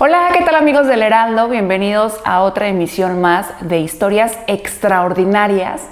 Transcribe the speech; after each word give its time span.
Hola, 0.00 0.28
¿qué 0.32 0.44
tal 0.44 0.54
amigos 0.54 0.86
del 0.86 1.02
Heraldo? 1.02 1.48
Bienvenidos 1.48 2.20
a 2.24 2.42
otra 2.42 2.68
emisión 2.68 3.20
más 3.20 3.48
de 3.62 3.80
historias 3.80 4.38
extraordinarias. 4.46 5.82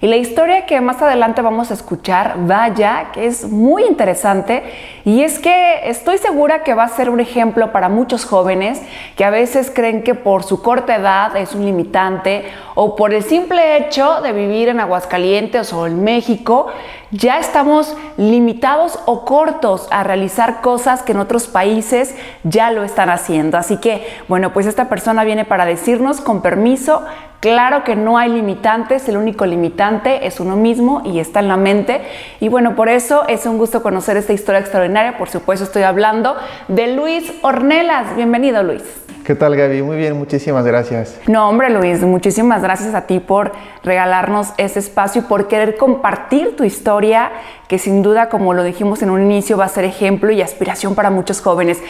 Y 0.00 0.08
la 0.08 0.16
historia 0.16 0.66
que 0.66 0.80
más 0.82 1.00
adelante 1.00 1.40
vamos 1.40 1.70
a 1.70 1.74
escuchar, 1.74 2.34
vaya, 2.40 3.12
que 3.12 3.26
es 3.26 3.50
muy 3.50 3.84
interesante 3.84 4.62
y 5.04 5.22
es 5.22 5.38
que 5.38 5.88
estoy 5.88 6.18
segura 6.18 6.62
que 6.64 6.74
va 6.74 6.84
a 6.84 6.88
ser 6.88 7.08
un 7.08 7.18
ejemplo 7.18 7.72
para 7.72 7.88
muchos 7.88 8.26
jóvenes 8.26 8.82
que 9.16 9.24
a 9.24 9.30
veces 9.30 9.72
creen 9.74 10.02
que 10.02 10.14
por 10.14 10.42
su 10.42 10.60
corta 10.60 10.96
edad 10.96 11.34
es 11.36 11.54
un 11.54 11.64
limitante 11.64 12.44
o 12.74 12.94
por 12.94 13.14
el 13.14 13.22
simple 13.22 13.78
hecho 13.78 14.20
de 14.20 14.32
vivir 14.32 14.68
en 14.68 14.80
Aguascalientes 14.80 15.72
o 15.72 15.86
en 15.86 16.04
México, 16.04 16.66
ya 17.10 17.38
estamos 17.38 17.96
limitados 18.18 18.98
o 19.06 19.24
cortos 19.24 19.88
a 19.90 20.02
realizar 20.02 20.60
cosas 20.60 21.02
que 21.02 21.12
en 21.12 21.20
otros 21.20 21.46
países 21.46 22.14
ya 22.42 22.70
lo 22.70 22.82
están 22.82 23.08
haciendo. 23.10 23.56
Así 23.56 23.78
que, 23.78 24.06
bueno, 24.28 24.52
pues 24.52 24.66
esta 24.66 24.88
persona 24.88 25.24
viene 25.24 25.44
para 25.44 25.64
decirnos 25.64 26.20
con 26.20 26.42
permiso, 26.42 27.02
Claro 27.40 27.84
que 27.84 27.96
no 27.96 28.18
hay 28.18 28.30
limitantes, 28.30 29.08
el 29.08 29.16
único 29.16 29.44
limitante 29.46 30.26
es 30.26 30.40
uno 30.40 30.56
mismo 30.56 31.02
y 31.04 31.20
está 31.20 31.40
en 31.40 31.48
la 31.48 31.56
mente. 31.56 32.00
Y 32.40 32.48
bueno, 32.48 32.74
por 32.74 32.88
eso 32.88 33.26
es 33.28 33.46
un 33.46 33.58
gusto 33.58 33.82
conocer 33.82 34.16
esta 34.16 34.32
historia 34.32 34.60
extraordinaria. 34.60 35.18
Por 35.18 35.28
supuesto, 35.28 35.64
estoy 35.64 35.82
hablando 35.82 36.36
de 36.68 36.94
Luis 36.94 37.32
Ornelas. 37.42 38.16
Bienvenido, 38.16 38.62
Luis. 38.62 38.82
¿Qué 39.26 39.34
tal 39.34 39.56
Gaby? 39.56 39.82
Muy 39.82 39.96
bien, 39.96 40.16
muchísimas 40.16 40.64
gracias. 40.64 41.18
No, 41.26 41.48
hombre 41.48 41.68
Luis, 41.68 42.00
muchísimas 42.02 42.62
gracias 42.62 42.94
a 42.94 43.08
ti 43.08 43.18
por 43.18 43.50
regalarnos 43.82 44.52
ese 44.56 44.78
espacio 44.78 45.22
y 45.22 45.24
por 45.24 45.48
querer 45.48 45.76
compartir 45.76 46.54
tu 46.54 46.62
historia, 46.62 47.32
que 47.66 47.80
sin 47.80 48.02
duda, 48.02 48.28
como 48.28 48.54
lo 48.54 48.62
dijimos 48.62 49.02
en 49.02 49.10
un 49.10 49.20
inicio, 49.20 49.56
va 49.56 49.64
a 49.64 49.68
ser 49.68 49.84
ejemplo 49.84 50.30
y 50.30 50.42
aspiración 50.42 50.94
para 50.94 51.10
muchos 51.10 51.40
jóvenes. 51.40 51.82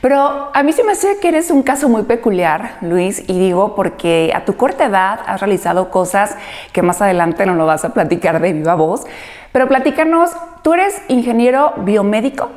Pero 0.00 0.50
a 0.52 0.62
mí 0.64 0.72
se 0.72 0.82
me 0.82 0.90
hace 0.90 1.18
que 1.20 1.28
eres 1.28 1.52
un 1.52 1.62
caso 1.62 1.88
muy 1.88 2.02
peculiar, 2.02 2.78
Luis, 2.80 3.22
y 3.28 3.38
digo 3.38 3.76
porque 3.76 4.32
a 4.34 4.44
tu 4.44 4.56
corta 4.56 4.84
has 4.94 5.40
realizado 5.40 5.90
cosas 5.90 6.36
que 6.72 6.82
más 6.82 7.00
adelante 7.02 7.46
no 7.46 7.54
lo 7.54 7.66
vas 7.66 7.84
a 7.84 7.94
platicar 7.94 8.40
de 8.40 8.52
viva 8.52 8.74
voz. 8.74 9.04
Pero 9.52 9.68
platícanos, 9.68 10.30
¿tú 10.62 10.74
eres 10.74 11.00
ingeniero 11.08 11.74
biomédico? 11.78 12.48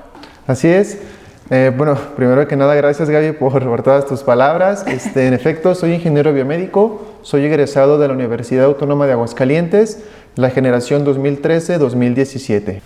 Así 0.47 0.67
es. 0.67 0.99
Eh, 1.49 1.71
bueno, 1.75 1.95
primero 2.15 2.47
que 2.47 2.55
nada, 2.55 2.73
gracias 2.73 3.09
Gaby 3.09 3.33
por, 3.33 3.63
por 3.63 3.83
todas 3.83 4.05
tus 4.05 4.23
palabras. 4.23 4.85
Este, 4.87 5.27
en 5.27 5.33
efecto, 5.33 5.75
soy 5.75 5.93
ingeniero 5.93 6.33
biomédico, 6.33 7.17
soy 7.21 7.45
egresado 7.45 7.99
de 7.99 8.07
la 8.07 8.13
Universidad 8.13 8.65
Autónoma 8.65 9.05
de 9.07 9.13
Aguascalientes, 9.13 10.03
la 10.35 10.49
generación 10.49 11.05
2013-2017. 11.05 12.81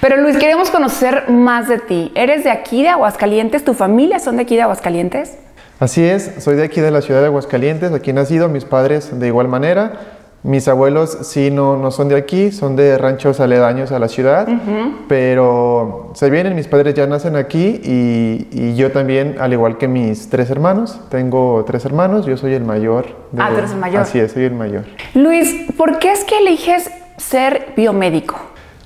Pero 0.00 0.16
Luis, 0.16 0.36
queremos 0.38 0.70
conocer 0.70 1.28
más 1.28 1.68
de 1.68 1.78
ti. 1.78 2.10
¿Eres 2.14 2.44
de 2.44 2.50
aquí, 2.50 2.82
de 2.82 2.88
Aguascalientes? 2.88 3.64
¿Tu 3.64 3.74
familia 3.74 4.18
son 4.18 4.36
de 4.36 4.42
aquí, 4.42 4.56
de 4.56 4.62
Aguascalientes? 4.62 5.38
Así 5.80 6.04
es, 6.04 6.34
soy 6.40 6.56
de 6.56 6.64
aquí 6.64 6.82
de 6.82 6.90
la 6.90 7.00
ciudad 7.00 7.20
de 7.20 7.28
Aguascalientes, 7.28 7.90
aquí 7.92 8.12
nacido, 8.12 8.50
mis 8.50 8.66
padres 8.66 9.18
de 9.18 9.26
igual 9.26 9.48
manera. 9.48 9.92
Mis 10.42 10.68
abuelos 10.68 11.16
sí 11.22 11.50
no, 11.50 11.78
no 11.78 11.90
son 11.90 12.10
de 12.10 12.16
aquí, 12.16 12.52
son 12.52 12.76
de 12.76 12.98
ranchos 12.98 13.40
aledaños 13.40 13.90
a 13.90 13.98
la 13.98 14.08
ciudad, 14.08 14.46
pero 15.08 16.10
se 16.14 16.28
vienen, 16.28 16.54
mis 16.54 16.66
padres 16.66 16.94
ya 16.94 17.06
nacen 17.06 17.34
aquí 17.34 17.80
y, 17.82 18.48
y, 18.52 18.74
yo 18.76 18.92
también, 18.92 19.36
al 19.40 19.54
igual 19.54 19.78
que 19.78 19.88
mis 19.88 20.28
tres 20.28 20.50
hermanos, 20.50 21.00
tengo 21.08 21.64
tres 21.66 21.86
hermanos, 21.86 22.26
yo 22.26 22.36
soy 22.36 22.52
el 22.52 22.64
mayor. 22.64 23.06
De, 23.32 23.40
ah, 23.40 23.48
tú 23.50 23.58
eres 23.58 23.70
el 23.72 23.78
mayor. 23.78 24.02
Así 24.02 24.18
es, 24.18 24.32
soy 24.32 24.44
el 24.44 24.54
mayor. 24.54 24.84
Luis, 25.14 25.72
¿por 25.78 25.98
qué 25.98 26.12
es 26.12 26.24
que 26.24 26.38
eliges 26.40 26.90
ser 27.16 27.72
biomédico? 27.74 28.36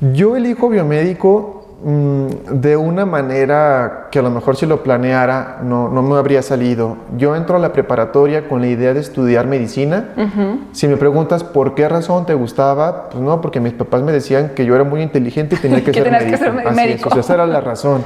Yo 0.00 0.36
elijo 0.36 0.68
biomédico 0.68 1.63
de 1.84 2.78
una 2.78 3.04
manera 3.04 4.08
que 4.10 4.18
a 4.18 4.22
lo 4.22 4.30
mejor 4.30 4.56
si 4.56 4.64
lo 4.64 4.82
planeara 4.82 5.58
no, 5.62 5.90
no, 5.90 6.02
me 6.02 6.16
habría 6.16 6.40
salido. 6.40 6.96
Yo 7.18 7.36
entro 7.36 7.56
a 7.56 7.58
la 7.58 7.74
preparatoria 7.74 8.48
con 8.48 8.62
la 8.62 8.68
idea 8.68 8.94
de 8.94 9.00
estudiar 9.00 9.46
medicina. 9.46 10.08
Si 10.72 10.88
me 10.88 10.96
preguntas 10.96 11.44
por 11.44 11.74
qué 11.74 11.86
razón 11.86 12.24
te 12.24 12.32
gustaba, 12.32 13.10
pues 13.10 13.22
no, 13.22 13.42
porque 13.42 13.60
mis 13.60 13.74
papás 13.74 14.00
me 14.00 14.12
decían 14.12 14.52
que 14.54 14.64
yo 14.64 14.74
era 14.74 14.84
muy 14.84 15.02
inteligente 15.02 15.56
y 15.56 15.58
tenía 15.58 15.84
que, 15.84 15.92
ser, 15.92 16.10
médico. 16.10 16.30
que 16.30 16.36
ser 16.38 16.52
médico. 16.74 17.10
Así 17.10 17.18
esa 17.18 17.34
era 17.34 17.46
la 17.46 17.60
razón. 17.60 18.02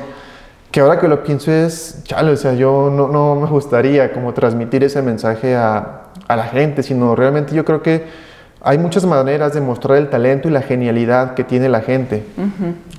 Que 0.73 0.81
ahora 0.81 0.99
que 0.99 1.07
lo 1.07 1.23
pienso 1.23 1.53
es, 1.53 2.03
chale, 2.03 2.33
o 2.33 2.37
sea, 2.37 2.55
yo 2.55 2.91
no, 2.93 3.07
no 3.07 3.37
me 3.37 3.47
gustaría 3.47 4.13
como 4.13 4.35
transmitir 4.35 4.83
ese 4.83 5.03
mensaje 5.03 5.55
a, 5.55 6.03
a 6.27 6.37
la 6.37 6.45
gente, 6.45 6.83
sino 6.83 7.15
realmente 7.15 7.55
yo 7.55 7.65
creo 7.65 7.81
que 7.81 8.28
hay 8.61 8.79
muchas 8.79 9.05
maneras 9.05 9.55
de 9.55 9.61
mostrar 9.61 9.99
el 9.99 10.11
talento 10.11 10.49
y 10.49 10.51
la 10.51 10.63
genialidad 10.63 11.35
que 11.35 11.45
tiene 11.45 11.69
la 11.69 11.81
gente, 11.81 12.25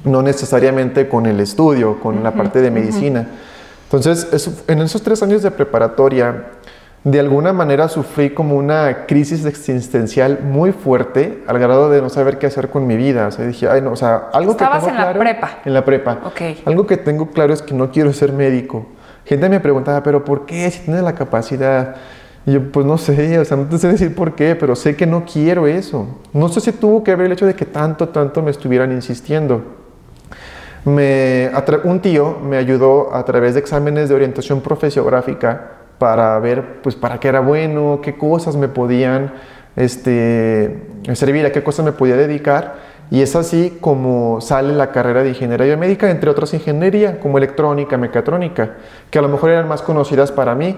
no 0.03 0.21
necesariamente 0.21 1.09
con 1.09 1.25
el 1.25 1.39
estudio, 1.39 1.99
con 1.99 2.23
la 2.23 2.31
parte 2.31 2.61
de 2.61 2.71
medicina. 2.71 3.27
Entonces, 3.85 4.63
en 4.67 4.79
esos 4.79 5.01
tres 5.01 5.21
años 5.23 5.41
de 5.41 5.51
preparatoria, 5.51 6.45
de 7.03 7.19
alguna 7.19 7.53
manera 7.53 7.87
sufrí 7.87 8.31
como 8.31 8.55
una 8.55 9.05
crisis 9.05 9.45
existencial 9.45 10.39
muy 10.43 10.73
fuerte 10.73 11.43
al 11.47 11.57
grado 11.57 11.89
de 11.89 12.01
no 12.01 12.09
saber 12.09 12.37
qué 12.37 12.47
hacer 12.47 12.69
con 12.69 12.85
mi 12.87 12.97
vida. 12.97 13.27
O 13.27 13.31
sea, 13.31 13.45
dije, 13.45 13.69
ay, 13.69 13.81
no, 13.81 13.91
o 13.91 13.95
sea, 13.95 14.29
algo 14.33 14.55
que 14.55 14.65
tengo 14.65 14.87
en 14.87 14.95
la 14.95 15.13
prepa? 15.13 15.49
En 15.65 15.73
la 15.73 15.85
prepa. 15.85 16.19
Okay. 16.25 16.61
Algo 16.65 16.85
que 16.85 16.97
tengo 16.97 17.31
claro 17.31 17.53
es 17.53 17.61
que 17.61 17.73
no 17.73 17.89
quiero 17.89 18.11
ser 18.13 18.33
médico. 18.33 18.85
Gente 19.25 19.47
me 19.47 19.59
preguntaba, 19.59 20.03
pero 20.03 20.25
¿por 20.25 20.45
qué? 20.45 20.69
Si 20.71 20.79
tienes 20.81 21.03
la 21.03 21.15
capacidad. 21.15 21.95
Y 22.45 22.53
yo, 22.53 22.71
pues 22.71 22.85
no 22.85 22.97
sé, 22.97 23.37
o 23.39 23.45
sea, 23.45 23.57
no 23.57 23.65
te 23.65 23.77
sé 23.77 23.89
decir 23.89 24.15
por 24.15 24.35
qué, 24.35 24.55
pero 24.55 24.75
sé 24.75 24.95
que 24.95 25.05
no 25.05 25.25
quiero 25.25 25.67
eso. 25.67 26.19
No 26.33 26.49
sé 26.49 26.61
si 26.61 26.71
tuvo 26.71 27.03
que 27.03 27.15
ver 27.15 27.27
el 27.27 27.33
hecho 27.33 27.45
de 27.45 27.53
que 27.53 27.65
tanto, 27.65 28.09
tanto 28.09 28.41
me 28.41 28.51
estuvieran 28.51 28.91
insistiendo. 28.91 29.61
Me, 30.85 31.51
un 31.83 31.99
tío 31.99 32.37
me 32.39 32.57
ayudó 32.57 33.13
a 33.13 33.25
través 33.25 33.53
de 33.53 33.59
exámenes 33.59 34.07
de 34.07 34.15
orientación 34.15 34.61
profesiográfica 34.61 35.71
para 35.97 36.39
ver, 36.39 36.81
pues, 36.81 36.95
para 36.95 37.19
qué 37.19 37.27
era 37.27 37.41
bueno, 37.41 37.99
qué 38.01 38.17
cosas 38.17 38.55
me 38.55 38.69
podían 38.69 39.33
este, 39.75 40.87
servir, 41.13 41.45
a 41.45 41.51
qué 41.51 41.61
cosas 41.61 41.85
me 41.85 41.91
podía 41.91 42.15
dedicar. 42.15 42.87
Y 43.11 43.21
es 43.21 43.35
así 43.35 43.77
como 43.81 44.39
sale 44.39 44.73
la 44.73 44.91
carrera 44.91 45.23
de 45.23 45.29
ingeniería 45.29 45.65
biomédica, 45.65 46.09
entre 46.09 46.29
otras 46.29 46.53
ingeniería, 46.53 47.19
como 47.19 47.37
electrónica, 47.37 47.97
mecatrónica, 47.97 48.77
que 49.09 49.19
a 49.19 49.21
lo 49.21 49.29
mejor 49.29 49.49
eran 49.49 49.67
más 49.67 49.81
conocidas 49.81 50.31
para 50.31 50.55
mí 50.55 50.77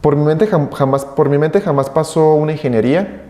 por 0.00 0.16
mi 0.16 0.24
mente 0.24 0.46
jamás, 0.46 1.04
por 1.04 1.28
mi 1.28 1.38
mente 1.38 1.60
jamás 1.60 1.90
pasó 1.90 2.34
una 2.34 2.52
ingeniería. 2.52 3.22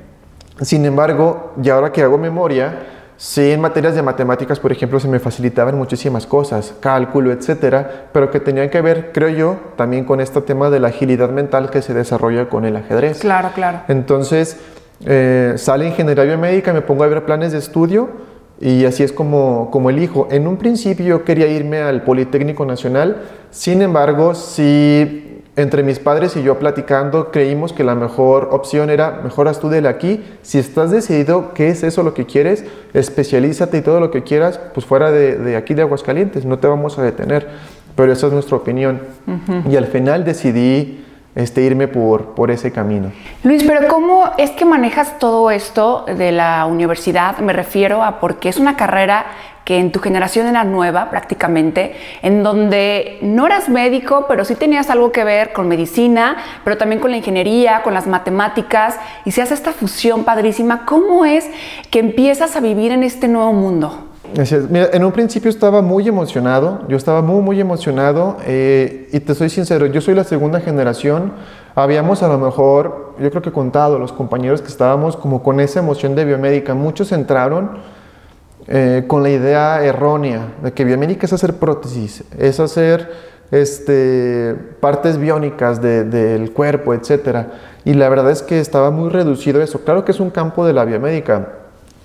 Sin 0.60 0.84
embargo, 0.84 1.52
y 1.62 1.70
ahora 1.70 1.90
que 1.90 2.02
hago 2.02 2.18
memoria, 2.18 2.80
sí 3.16 3.50
en 3.50 3.60
materias 3.60 3.94
de 3.94 4.02
matemáticas, 4.02 4.60
por 4.60 4.72
ejemplo, 4.72 5.00
se 5.00 5.08
me 5.08 5.18
facilitaban 5.18 5.76
muchísimas 5.76 6.26
cosas, 6.26 6.74
cálculo, 6.80 7.32
etcétera, 7.32 8.08
pero 8.12 8.30
que 8.30 8.40
tenían 8.40 8.68
que 8.68 8.80
ver, 8.82 9.10
creo 9.12 9.30
yo, 9.30 9.56
también 9.76 10.04
con 10.04 10.20
este 10.20 10.40
tema 10.42 10.70
de 10.70 10.80
la 10.80 10.88
agilidad 10.88 11.30
mental 11.30 11.70
que 11.70 11.82
se 11.82 11.94
desarrolla 11.94 12.48
con 12.48 12.64
el 12.64 12.76
ajedrez. 12.76 13.20
Claro, 13.20 13.50
claro. 13.54 13.80
Entonces, 13.88 14.58
eh, 15.06 15.54
sale 15.56 15.86
ingeniería 15.86 16.24
biomédica, 16.24 16.72
me 16.72 16.82
pongo 16.82 17.04
a 17.04 17.08
ver 17.08 17.24
planes 17.24 17.52
de 17.52 17.58
estudio 17.58 18.08
y 18.60 18.84
así 18.84 19.02
es 19.02 19.12
como, 19.12 19.70
como 19.70 19.88
elijo. 19.88 20.28
En 20.30 20.46
un 20.46 20.58
principio 20.58 21.06
yo 21.06 21.24
quería 21.24 21.46
irme 21.46 21.80
al 21.80 22.02
Politécnico 22.02 22.66
Nacional, 22.66 23.22
sin 23.50 23.80
embargo, 23.80 24.34
sí 24.34 25.29
entre 25.62 25.82
mis 25.82 25.98
padres 25.98 26.36
y 26.36 26.42
yo 26.42 26.58
platicando, 26.58 27.30
creímos 27.30 27.72
que 27.72 27.84
la 27.84 27.94
mejor 27.94 28.48
opción 28.52 28.90
era, 28.90 29.20
mejor 29.22 29.48
estudiale 29.48 29.88
aquí. 29.88 30.24
Si 30.42 30.58
estás 30.58 30.90
decidido 30.90 31.52
qué 31.54 31.68
es 31.68 31.82
eso 31.82 32.02
lo 32.02 32.14
que 32.14 32.26
quieres, 32.26 32.64
especialízate 32.94 33.78
y 33.78 33.80
todo 33.82 34.00
lo 34.00 34.10
que 34.10 34.22
quieras, 34.22 34.58
pues 34.74 34.86
fuera 34.86 35.10
de, 35.10 35.56
aquí 35.56 35.74
de 35.74 35.82
Aguascalientes, 35.82 36.44
no 36.44 36.58
te 36.58 36.66
vamos 36.66 36.98
a 36.98 37.02
detener. 37.02 37.48
Pero 37.96 38.12
esa 38.12 38.28
es 38.28 38.32
nuestra 38.32 38.56
opinión. 38.56 39.00
Y 39.68 39.76
al 39.76 39.86
final 39.86 40.24
decidí 40.24 41.04
este, 41.34 41.62
irme 41.62 41.88
por, 41.88 42.34
por 42.34 42.50
ese 42.50 42.72
camino. 42.72 43.12
Luis, 43.44 43.62
pero 43.64 43.88
¿cómo 43.88 44.30
es 44.38 44.50
que 44.52 44.64
manejas 44.64 45.18
todo 45.18 45.50
esto 45.50 46.04
de 46.06 46.32
la 46.32 46.66
universidad? 46.66 47.38
Me 47.38 47.52
refiero 47.52 48.02
a 48.02 48.20
porque 48.20 48.48
es 48.48 48.58
una 48.58 48.76
carrera 48.76 49.26
que 49.70 49.78
en 49.78 49.92
tu 49.92 50.00
generación 50.00 50.48
era 50.48 50.64
nueva 50.64 51.10
prácticamente, 51.10 51.92
en 52.22 52.42
donde 52.42 53.20
no 53.22 53.46
eras 53.46 53.68
médico, 53.68 54.24
pero 54.26 54.44
sí 54.44 54.56
tenías 54.56 54.90
algo 54.90 55.12
que 55.12 55.22
ver 55.22 55.52
con 55.52 55.68
medicina, 55.68 56.38
pero 56.64 56.76
también 56.76 57.00
con 57.00 57.12
la 57.12 57.18
ingeniería, 57.18 57.82
con 57.84 57.94
las 57.94 58.08
matemáticas, 58.08 58.96
y 59.24 59.30
se 59.30 59.42
hace 59.42 59.54
esta 59.54 59.70
fusión 59.70 60.24
padrísima. 60.24 60.86
¿Cómo 60.86 61.24
es 61.24 61.48
que 61.88 62.00
empiezas 62.00 62.56
a 62.56 62.60
vivir 62.60 62.90
en 62.90 63.04
este 63.04 63.28
nuevo 63.28 63.52
mundo? 63.52 64.08
En 64.34 65.04
un 65.04 65.12
principio 65.12 65.48
estaba 65.48 65.82
muy 65.82 66.08
emocionado, 66.08 66.80
yo 66.88 66.96
estaba 66.96 67.22
muy, 67.22 67.40
muy 67.40 67.60
emocionado 67.60 68.38
eh, 68.46 69.08
y 69.12 69.20
te 69.20 69.36
soy 69.36 69.50
sincero, 69.50 69.86
yo 69.86 70.00
soy 70.00 70.16
la 70.16 70.24
segunda 70.24 70.58
generación, 70.58 71.30
habíamos 71.76 72.24
a 72.24 72.28
lo 72.28 72.38
mejor, 72.38 73.14
yo 73.20 73.30
creo 73.30 73.42
que 73.42 73.52
contado 73.52 74.00
los 74.00 74.10
compañeros 74.10 74.62
que 74.62 74.68
estábamos 74.68 75.16
como 75.16 75.44
con 75.44 75.60
esa 75.60 75.78
emoción 75.78 76.16
de 76.16 76.24
biomédica, 76.24 76.74
muchos 76.74 77.12
entraron 77.12 77.99
eh, 78.66 79.04
con 79.06 79.22
la 79.22 79.30
idea 79.30 79.84
errónea 79.84 80.54
de 80.62 80.72
que 80.72 80.84
biomédica 80.84 81.26
es 81.26 81.32
hacer 81.32 81.54
prótesis, 81.54 82.24
es 82.38 82.60
hacer 82.60 83.10
este, 83.50 84.54
partes 84.80 85.18
biónicas 85.18 85.82
del 85.82 86.52
cuerpo, 86.52 86.94
etc. 86.94 87.46
Y 87.84 87.94
la 87.94 88.08
verdad 88.08 88.30
es 88.30 88.42
que 88.42 88.60
estaba 88.60 88.90
muy 88.90 89.10
reducido 89.10 89.60
eso. 89.60 89.80
Claro 89.80 90.04
que 90.04 90.12
es 90.12 90.20
un 90.20 90.30
campo 90.30 90.66
de 90.66 90.72
la 90.72 90.84
biomédica, 90.84 91.48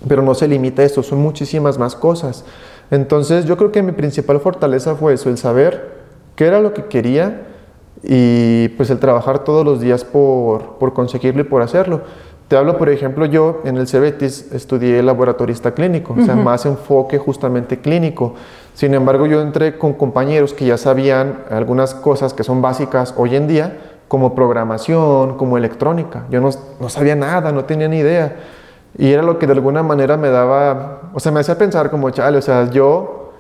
pero 0.08 0.22
no 0.22 0.34
se 0.34 0.48
limita 0.48 0.82
a 0.82 0.86
eso, 0.86 1.04
son 1.04 1.20
muchísimas 1.20 1.78
más 1.78 1.96
cosas. 1.96 2.46
Entonces 2.92 3.46
yo 3.46 3.58
creo 3.58 3.72
que 3.72 3.82
mi 3.84 3.92
principal 3.92 4.40
fortaleza 4.40 4.96
fue 4.96 5.14
eso, 5.14 5.30
el 5.30 5.38
saber 5.38 5.96
qué 6.36 6.46
era 6.46 6.60
lo 6.60 6.74
que 6.74 6.86
quería 6.86 7.48
y 8.04 8.70
pues 8.70 8.90
el 8.90 9.00
trabajar 9.00 9.44
todos 9.44 9.66
los 9.66 9.82
días 9.82 10.04
por, 10.04 10.78
por 10.78 10.94
conseguirlo 10.94 11.42
y 11.42 11.46
por 11.46 11.62
hacerlo. 11.62 12.02
Te 12.48 12.56
hablo, 12.56 12.78
por 12.78 12.90
ejemplo, 12.90 13.26
yo 13.26 13.62
en 13.66 13.78
el 13.78 13.88
CEBETIS 13.88 14.52
estudié 14.52 15.02
laboratorista 15.02 15.72
clínico, 15.72 16.16
o 16.16 16.24
sea, 16.24 16.36
más 16.36 16.68
enfoque 16.68 17.18
justamente 17.18 17.80
clínico. 17.80 18.36
Sin 18.76 18.94
embargo, 18.94 19.26
yo 19.26 19.42
entré 19.42 19.80
con 19.80 19.94
compañeros 19.94 20.54
que 20.54 20.66
ya 20.66 20.78
sabían 20.78 21.40
algunas 21.50 21.96
cosas 21.96 22.36
que 22.36 22.44
son 22.44 22.62
básicas 22.62 23.16
hoy 23.18 23.36
en 23.36 23.48
día, 23.48 23.78
como 24.08 24.36
programación, 24.36 25.38
como 25.38 25.58
electrónica. 25.58 26.26
Yo 26.30 26.40
no, 26.40 26.52
no 26.80 26.90
sabía 26.90 27.16
nada, 27.16 27.52
no 27.52 27.66
tenía 27.66 27.88
ni 27.88 27.98
idea. 27.98 28.36
Y 28.96 29.12
era 29.12 29.24
lo 29.24 29.40
que 29.40 29.48
de 29.48 29.54
alguna 29.54 29.82
manera 29.82 30.16
me 30.16 30.30
daba, 30.30 31.10
o 31.14 31.20
sea, 31.20 31.32
me 31.32 31.40
hacía 31.40 31.58
pensar 31.58 31.90
como, 31.90 32.12
chale, 32.12 32.38
o 32.38 32.42
sea, 32.44 32.70
yo 32.70 33.32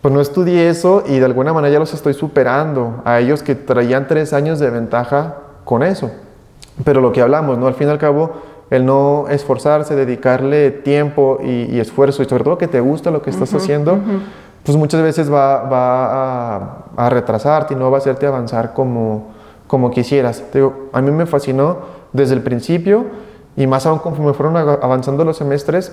pues 0.00 0.12
no 0.12 0.20
estudié 0.20 0.68
eso 0.68 1.04
y 1.06 1.18
de 1.18 1.24
alguna 1.24 1.52
manera 1.52 1.72
ya 1.72 1.78
los 1.78 1.94
estoy 1.94 2.14
superando 2.14 3.02
a 3.04 3.20
ellos 3.20 3.42
que 3.42 3.54
traían 3.54 4.08
tres 4.08 4.32
años 4.32 4.58
de 4.58 4.70
ventaja 4.70 5.36
con 5.64 5.82
eso. 5.82 6.10
Pero 6.84 7.00
lo 7.00 7.12
que 7.12 7.20
hablamos, 7.20 7.58
¿no? 7.58 7.66
Al 7.66 7.74
fin 7.74 7.88
y 7.88 7.90
al 7.90 7.98
cabo, 7.98 8.32
el 8.72 8.86
no 8.86 9.26
esforzarse, 9.28 9.94
dedicarle 9.94 10.70
tiempo 10.70 11.38
y, 11.44 11.78
esfuerzo 11.78 12.22
y 12.22 12.26
sobre 12.26 12.42
todo 12.42 12.56
que 12.56 12.68
te 12.68 12.80
gusta 12.80 13.10
lo 13.10 13.20
que 13.20 13.28
estás 13.28 13.52
haciendo, 13.52 13.98
pues 14.64 14.78
muchas 14.78 15.02
veces 15.02 15.30
va, 15.30 15.64
va 15.64 16.86
a, 16.96 17.10
retrasarte 17.10 17.74
y 17.74 17.76
no 17.76 17.90
va 17.90 17.98
a 17.98 18.00
hacerte 18.00 18.26
avanzar 18.26 18.72
como, 18.72 19.32
como 19.66 19.90
quisieras. 19.90 20.42
digo, 20.54 20.88
a 20.94 21.02
mí 21.02 21.10
me 21.10 21.26
fascinó 21.26 21.80
desde 22.14 22.34
el 22.34 22.40
principio 22.40 23.04
y 23.58 23.66
más 23.66 23.84
aún 23.84 23.98
conforme 23.98 24.32
fueron 24.32 24.56
avanzando 24.56 25.22
los 25.22 25.36
semestres 25.36 25.92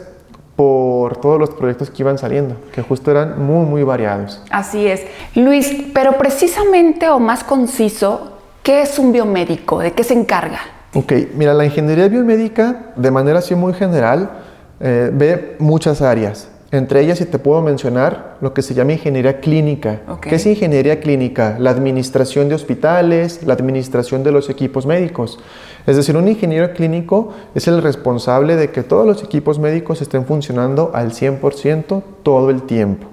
por 0.55 1.17
todos 1.17 1.37
los 1.37 1.49
proyectos 1.49 1.89
que 1.89 2.01
iban 2.03 2.17
saliendo, 2.17 2.55
que 2.71 2.81
justo 2.81 3.11
eran 3.11 3.45
muy, 3.45 3.65
muy 3.65 3.83
variados. 3.83 4.41
Así 4.51 4.87
es. 4.87 5.05
Luis, 5.35 5.83
pero 5.93 6.13
precisamente 6.13 7.09
o 7.09 7.19
más 7.19 7.43
conciso, 7.43 8.37
¿qué 8.63 8.83
es 8.83 8.97
un 8.99 9.11
biomédico? 9.11 9.79
¿De 9.79 9.91
qué 9.91 10.05
se 10.05 10.13
encarga? 10.13 10.59
Ok, 10.93 11.13
mira, 11.35 11.53
la 11.53 11.65
ingeniería 11.65 12.07
biomédica, 12.07 12.93
de 12.95 13.11
manera 13.11 13.39
así 13.39 13.53
muy 13.53 13.73
general, 13.73 14.31
eh, 14.79 15.11
ve 15.13 15.55
muchas 15.59 16.01
áreas. 16.01 16.49
Entre 16.71 17.01
ellas, 17.01 17.19
si 17.19 17.25
te 17.25 17.37
puedo 17.37 17.61
mencionar, 17.61 18.37
lo 18.41 18.53
que 18.53 18.61
se 18.61 18.73
llama 18.73 18.93
ingeniería 18.93 19.39
clínica. 19.39 20.01
¿Qué 20.21 20.35
es 20.35 20.45
ingeniería 20.45 20.99
clínica? 20.99 21.57
La 21.59 21.71
administración 21.71 22.47
de 22.47 22.55
hospitales, 22.55 23.41
la 23.43 23.53
administración 23.53 24.23
de 24.23 24.31
los 24.31 24.49
equipos 24.49 24.85
médicos. 24.85 25.39
Es 25.87 25.95
decir, 25.95 26.15
un 26.15 26.27
ingeniero 26.27 26.73
clínico 26.73 27.33
es 27.55 27.67
el 27.67 27.81
responsable 27.81 28.55
de 28.55 28.69
que 28.69 28.83
todos 28.83 29.05
los 29.05 29.23
equipos 29.23 29.57
médicos 29.57 30.01
estén 30.01 30.25
funcionando 30.25 30.91
al 30.93 31.11
100% 31.11 32.03
todo 32.21 32.49
el 32.51 32.63
tiempo. 32.63 33.07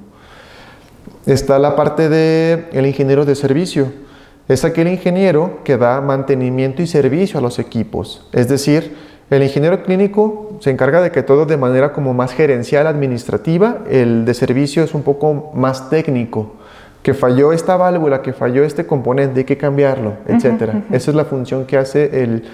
Está 1.25 1.59
la 1.59 1.77
parte 1.77 2.09
del 2.09 2.67
el 2.73 2.87
ingeniero 2.87 3.25
de 3.25 3.35
servicio 3.35 4.06
es 4.49 4.65
aquel 4.65 4.89
ingeniero 4.89 5.61
que 5.65 5.77
da 5.77 6.01
mantenimiento 6.01 6.83
y 6.83 6.87
servicio 6.87 7.39
a 7.39 7.43
los 7.43 7.59
equipos. 7.59 8.29
Es 8.33 8.49
decir, 8.49 8.95
el 9.29 9.43
ingeniero 9.43 9.83
clínico 9.83 10.57
se 10.61 10.71
encarga 10.71 11.01
de 11.03 11.11
que 11.11 11.25
todo 11.25 11.47
de 11.47 11.57
manera 11.57 11.93
como 11.93 12.15
más 12.15 12.33
gerencial, 12.33 12.87
administrativa, 12.87 13.79
el 13.91 14.25
de 14.25 14.35
servicio 14.35 14.85
es 14.85 14.95
un 14.95 15.03
poco 15.03 15.51
más 15.55 15.91
técnico, 15.91 16.55
que 17.03 17.13
falló 17.13 17.53
esta 17.53 17.77
válvula, 17.77 18.23
que 18.23 18.33
falló 18.33 18.63
este 18.63 18.87
componente, 18.87 19.41
hay 19.41 19.45
que 19.45 19.57
cambiarlo, 19.57 20.15
etc. 20.29 20.75
Esa 20.93 21.11
es 21.11 21.17
la 21.17 21.25
función 21.25 21.67
que 21.67 21.77
hace 21.77 22.23
el, 22.23 22.45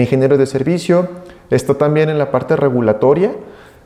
ingeniero 0.00 0.38
de 0.38 0.46
servicio. 0.46 1.08
Esto 1.50 1.76
también 1.76 2.08
en 2.08 2.18
la 2.18 2.30
parte 2.30 2.54
regulatoria, 2.54 3.32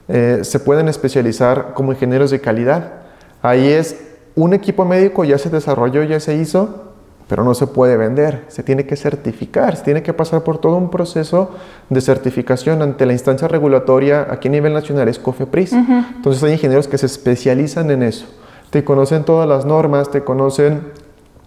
eh, 0.08 0.40
se 0.42 0.60
pueden 0.60 0.88
especializar 0.88 1.72
como 1.72 1.92
ingenieros 1.92 2.30
de 2.30 2.40
calidad. 2.40 2.92
Ahí 3.40 3.68
es 3.68 4.02
un 4.34 4.52
equipo 4.52 4.84
médico 4.84 5.24
ya 5.24 5.38
se 5.38 5.48
desarrolló, 5.48 6.02
ya 6.02 6.20
se 6.20 6.34
hizo, 6.34 6.93
pero 7.28 7.42
no 7.42 7.54
se 7.54 7.66
puede 7.66 7.96
vender, 7.96 8.44
se 8.48 8.62
tiene 8.62 8.86
que 8.86 8.96
certificar, 8.96 9.76
se 9.76 9.84
tiene 9.84 10.02
que 10.02 10.12
pasar 10.12 10.42
por 10.42 10.58
todo 10.58 10.76
un 10.76 10.90
proceso 10.90 11.50
de 11.88 12.00
certificación 12.00 12.82
ante 12.82 13.06
la 13.06 13.12
instancia 13.12 13.48
regulatoria 13.48 14.26
aquí 14.30 14.48
a 14.48 14.50
nivel 14.50 14.74
nacional 14.74 15.08
es 15.08 15.18
COFEPRIS. 15.18 15.72
Entonces 15.72 16.42
hay 16.42 16.52
ingenieros 16.52 16.86
que 16.86 16.98
se 16.98 17.06
especializan 17.06 17.90
en 17.90 18.02
eso. 18.02 18.26
Te 18.70 18.84
conocen 18.84 19.24
todas 19.24 19.48
las 19.48 19.64
normas, 19.64 20.10
te 20.10 20.22
conocen 20.22 20.82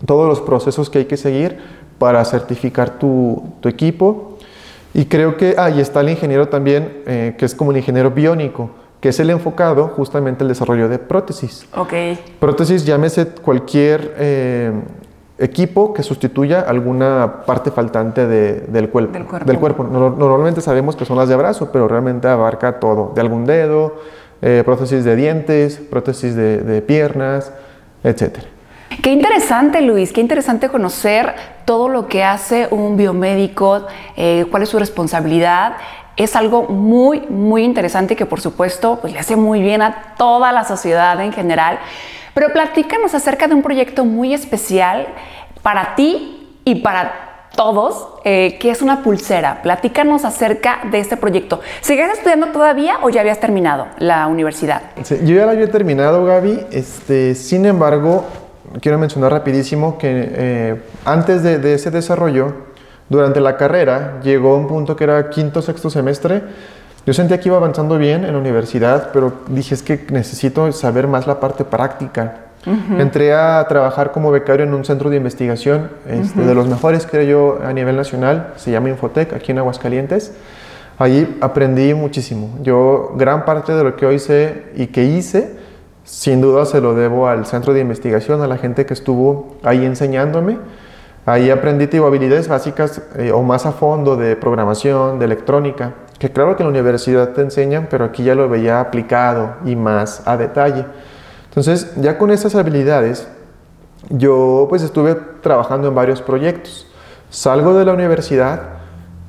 todos 0.06 0.28
los 0.28 0.42
procesos 0.42 0.90
que 0.90 1.00
hay 1.00 1.06
que 1.06 1.18
seguir 1.18 1.58
para 2.00 2.24
certificar 2.26 2.98
tu, 3.00 3.44
equipo. 3.64 4.38
Y 4.94 5.06
creo 5.06 5.38
que 5.38 5.56
ahí 5.58 5.80
está 5.80 6.02
el 6.02 6.10
ingeniero 6.10 6.48
también, 6.48 7.04
eh, 7.06 7.36
que 7.38 7.46
es 7.46 7.54
como 7.54 7.72
el 7.72 7.78
ingeniero 7.78 8.12
biónico, 8.12 8.72
que 9.00 9.10
es 9.10 9.20
el 9.20 9.30
enfocado 9.30 9.90
justamente 9.90 10.44
al 10.44 10.48
desarrollo 10.48 10.90
de 10.90 10.98
prótesis. 10.98 11.68
Ok. 11.76 11.94
Prótesis, 12.40 12.86
llámese 12.86 13.28
cualquier 13.28 14.16
eh, 14.18 14.72
equipo 15.40 15.94
que 15.94 16.04
sustituya 16.04 16.62
alguna 16.62 17.44
parte 17.46 17.72
faltante 17.72 18.26
del, 18.26 18.90
cuerpo, 18.90 19.14
del, 19.46 19.60
cuerpo. 19.60 19.84
Normalmente 19.84 20.62
sabemos 20.62 20.96
que 20.96 21.06
son 21.06 21.18
las 21.18 21.30
de 21.30 21.36
brazo, 21.36 21.72
pero 21.72 21.88
realmente 21.88 22.28
abarca 22.28 22.80
todo, 22.80 23.12
de 23.14 23.22
algún 23.22 23.46
dedo, 23.46 23.96
eh, 24.42 24.64
prótesis 24.66 25.04
de 25.04 25.16
dientes, 25.16 25.78
prótesis 25.78 26.36
de, 26.36 26.82
piernas, 26.82 27.52
etc. 28.04 28.40
Qué 29.04 29.12
interesante, 29.12 29.82
Luis, 29.82 30.12
qué 30.12 30.22
interesante 30.22 30.70
conocer 30.70 31.36
todo 31.66 31.90
lo 31.90 32.08
que 32.08 32.24
hace 32.24 32.68
un 32.72 32.98
biomédico, 32.98 33.86
eh, 34.16 34.46
cuál 34.50 34.64
es 34.64 34.70
su 34.70 34.80
responsabilidad. 34.80 35.74
Es 36.16 36.36
algo 36.36 36.64
muy, 36.64 37.22
muy 37.30 37.64
interesante 37.64 38.16
que 38.16 38.26
por 38.26 38.42
supuesto 38.42 38.98
pues, 39.02 39.14
le 39.14 39.20
hace 39.20 39.36
muy 39.36 39.62
bien 39.62 39.84
a 39.84 40.16
toda 40.18 40.52
la 40.52 40.64
sociedad 40.64 41.20
en 41.22 41.32
general. 41.32 41.78
Pero 42.38 42.54
platícanos 42.54 43.16
acerca 43.16 43.48
de 43.48 43.56
un 43.56 43.64
proyecto 43.64 44.06
muy 44.06 44.32
especial 44.32 45.08
para 45.64 45.96
ti 45.96 46.60
y 46.66 46.84
para 46.84 47.48
todos, 47.56 48.10
eh, 48.26 48.60
que 48.60 48.70
es 48.70 48.84
una 48.84 49.02
pulsera. 49.02 49.64
Platícanos 49.64 50.24
acerca 50.24 50.82
de 50.92 51.00
este 51.00 51.18
proyecto. 51.18 51.62
¿Sigues 51.82 52.12
estudiando 52.14 52.50
todavía 52.50 53.00
o 53.02 53.10
ya 53.10 53.22
habías 53.22 53.40
terminado 53.40 53.88
la 53.98 54.28
universidad? 54.28 54.84
yo 55.24 55.36
ya 55.36 55.48
la 55.48 55.54
había 55.54 55.72
terminado, 55.72 56.26
Gaby. 56.26 56.68
Este, 56.70 57.34
sin 57.34 57.66
embargo, 57.66 58.26
quiero 58.82 59.00
mencionar 59.00 59.32
rapidísimo 59.32 59.98
que 59.98 60.30
eh, 60.32 60.82
antes 61.06 61.42
de, 61.42 61.58
de 61.58 61.74
ese 61.74 61.90
desarrollo, 61.90 62.54
durante 63.10 63.42
la 63.42 63.58
carrera, 63.58 64.20
llegó 64.22 64.56
un 64.58 64.68
punto 64.68 64.96
que 64.96 65.06
era 65.06 65.32
quinto, 65.32 65.64
sexto 65.64 65.90
semestre, 65.90 66.44
yo 67.08 67.14
sentía 67.14 67.40
que 67.40 67.48
iba 67.48 67.56
avanzando 67.56 67.98
bien 67.98 68.26
en 68.26 68.34
la 68.34 68.38
universidad, 68.38 69.12
pero 69.14 69.32
dije 69.48 69.74
es 69.74 69.82
que 69.82 70.06
necesito 70.12 70.70
saber 70.74 71.08
más 71.08 71.26
la 71.26 71.40
parte 71.40 71.64
práctica. 71.64 72.40
Entré 73.00 73.34
a 73.34 73.66
trabajar 73.70 74.12
como 74.12 74.30
becario 74.30 74.66
en 74.66 74.74
un 74.74 74.84
centro 74.84 75.10
de 75.10 75.16
investigación, 75.16 75.90
este, 76.06 76.42
de 76.42 76.54
los 76.54 76.68
mejores 76.68 77.08
creo 77.10 77.24
yo 77.24 77.66
a 77.66 77.72
nivel 77.72 77.96
nacional, 77.96 78.52
se 78.58 78.72
llama 78.72 78.90
Infotec, 78.90 79.32
aquí 79.32 79.54
en 79.54 79.60
Aguascalientes. 79.60 80.34
Allí 80.98 81.38
aprendí 81.40 81.94
muchísimo. 81.94 82.58
Yo 82.62 83.14
gran 83.16 83.46
parte 83.46 83.74
de 83.74 83.86
lo 83.86 83.96
que 83.96 84.06
hoy 84.06 84.20
sé 84.20 84.66
y 84.76 84.88
que 84.88 85.06
hice, 85.06 85.56
sin 86.04 86.42
duda 86.42 86.66
se 86.66 86.82
lo 86.82 86.94
debo 86.94 87.30
al 87.30 87.46
centro 87.46 87.74
de 87.74 87.80
investigación, 87.80 88.42
a 88.42 88.48
la 88.48 88.58
gente 88.58 88.86
que 88.86 88.94
estuvo 88.94 89.56
ahí 89.64 89.86
enseñándome. 89.86 90.58
Ahí 91.26 91.52
aprendí 91.52 91.88
habilidades 92.00 92.50
básicas 92.50 93.02
eh, 93.16 93.32
o 93.32 93.44
más 93.44 93.66
a 93.66 93.72
fondo 93.72 94.18
de 94.18 94.36
programación, 94.36 95.20
de 95.20 95.26
electrónica 95.26 95.94
que 96.20 96.32
claro 96.32 96.56
que 96.56 96.64
en 96.64 96.68
la 96.68 96.80
universidad 96.80 97.30
te 97.30 97.42
enseñan, 97.42 97.88
pero 97.90 98.06
aquí 98.06 98.24
ya 98.24 98.36
lo 98.36 98.50
veía 98.50 98.80
aplicado 98.80 99.56
y 99.66 99.76
más 99.76 100.24
a 100.26 100.38
detalle. 100.38 100.86
Entonces, 101.50 101.94
ya 101.98 102.18
con 102.18 102.32
esas 102.32 102.56
habilidades, 102.56 103.28
yo 104.10 104.68
pues 104.70 104.82
estuve 104.84 105.16
trabajando 105.42 105.88
en 105.88 105.96
varios 105.96 106.22
proyectos. 106.22 106.88
Salgo 107.30 107.74
de 107.74 107.86
la 107.86 107.94
universidad, 107.94 108.62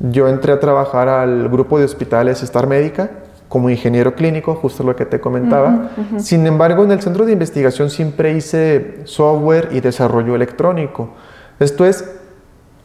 yo 0.00 0.28
entré 0.28 0.52
a 0.52 0.60
trabajar 0.60 1.08
al 1.08 1.48
grupo 1.48 1.78
de 1.78 1.84
hospitales 1.84 2.42
Star 2.42 2.66
Médica 2.66 3.10
como 3.48 3.70
ingeniero 3.70 4.14
clínico, 4.14 4.54
justo 4.54 4.82
lo 4.84 4.94
que 4.94 5.06
te 5.06 5.20
comentaba. 5.20 5.90
Sin 6.18 6.46
embargo, 6.46 6.84
en 6.84 6.92
el 6.92 7.00
centro 7.00 7.24
de 7.24 7.32
investigación 7.32 7.88
siempre 7.88 8.32
hice 8.32 9.00
software 9.04 9.70
y 9.72 9.80
desarrollo 9.80 10.34
electrónico. 10.34 11.10
Esto 11.58 11.86
es 11.86 12.17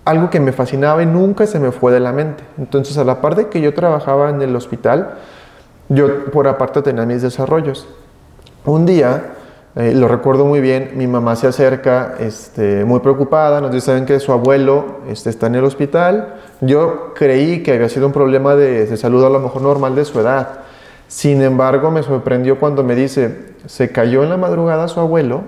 algo 0.06 0.30
que 0.30 0.40
me 0.40 0.52
fascinaba 0.52 1.02
y 1.02 1.06
nunca 1.06 1.48
se 1.48 1.60
me 1.60 1.72
fue 1.72 1.92
de 1.92 2.00
la 2.00 2.12
mente. 2.12 2.44
Entonces, 2.58 2.98
a 2.98 3.04
la 3.04 3.22
par 3.22 3.36
de 3.36 3.48
que 3.48 3.62
yo 3.62 3.74
trabajaba 3.74 4.30
en 4.30 4.42
el 4.42 4.56
hospital, 4.56 5.16
yo 5.90 6.26
por 6.26 6.48
aparte 6.48 6.82
tenía 6.82 7.06
mis 7.06 7.22
desarrollos. 7.22 7.88
Un 8.66 8.86
día, 8.86 9.34
eh, 9.76 9.94
lo 9.96 10.08
recuerdo 10.08 10.46
muy 10.46 10.60
bien, 10.60 10.92
mi 10.96 11.08
mamá 11.08 11.36
se 11.36 11.48
acerca 11.48 12.16
este, 12.20 12.84
muy 12.86 13.00
preocupada, 13.00 13.62
nos 13.62 13.72
dicen 13.72 14.06
que 14.06 14.20
su 14.20 14.32
abuelo 14.32 15.00
este, 15.08 15.30
está 15.30 15.48
en 15.48 15.56
el 15.56 15.64
hospital. 15.64 16.36
Yo 16.62 17.14
creí 17.16 17.64
que 17.64 17.74
había 17.74 17.90
sido 17.90 18.08
un 18.08 18.14
problema 18.14 18.56
de, 18.56 18.96
salud 18.98 19.24
a 19.24 19.30
lo 19.30 19.40
mejor 19.40 19.62
normal 19.62 19.96
de 19.96 20.06
su 20.06 20.20
edad. 20.20 20.60
Sin 21.08 21.42
embargo, 21.42 21.92
me 21.92 22.04
sorprendió 22.04 22.60
cuando 22.60 22.84
me 22.84 22.96
dice, 22.96 23.54
se 23.68 23.92
cayó 23.92 24.24
en 24.24 24.30
la 24.30 24.38
madrugada 24.38 24.88
su 24.88 25.00
abuelo 25.00 25.42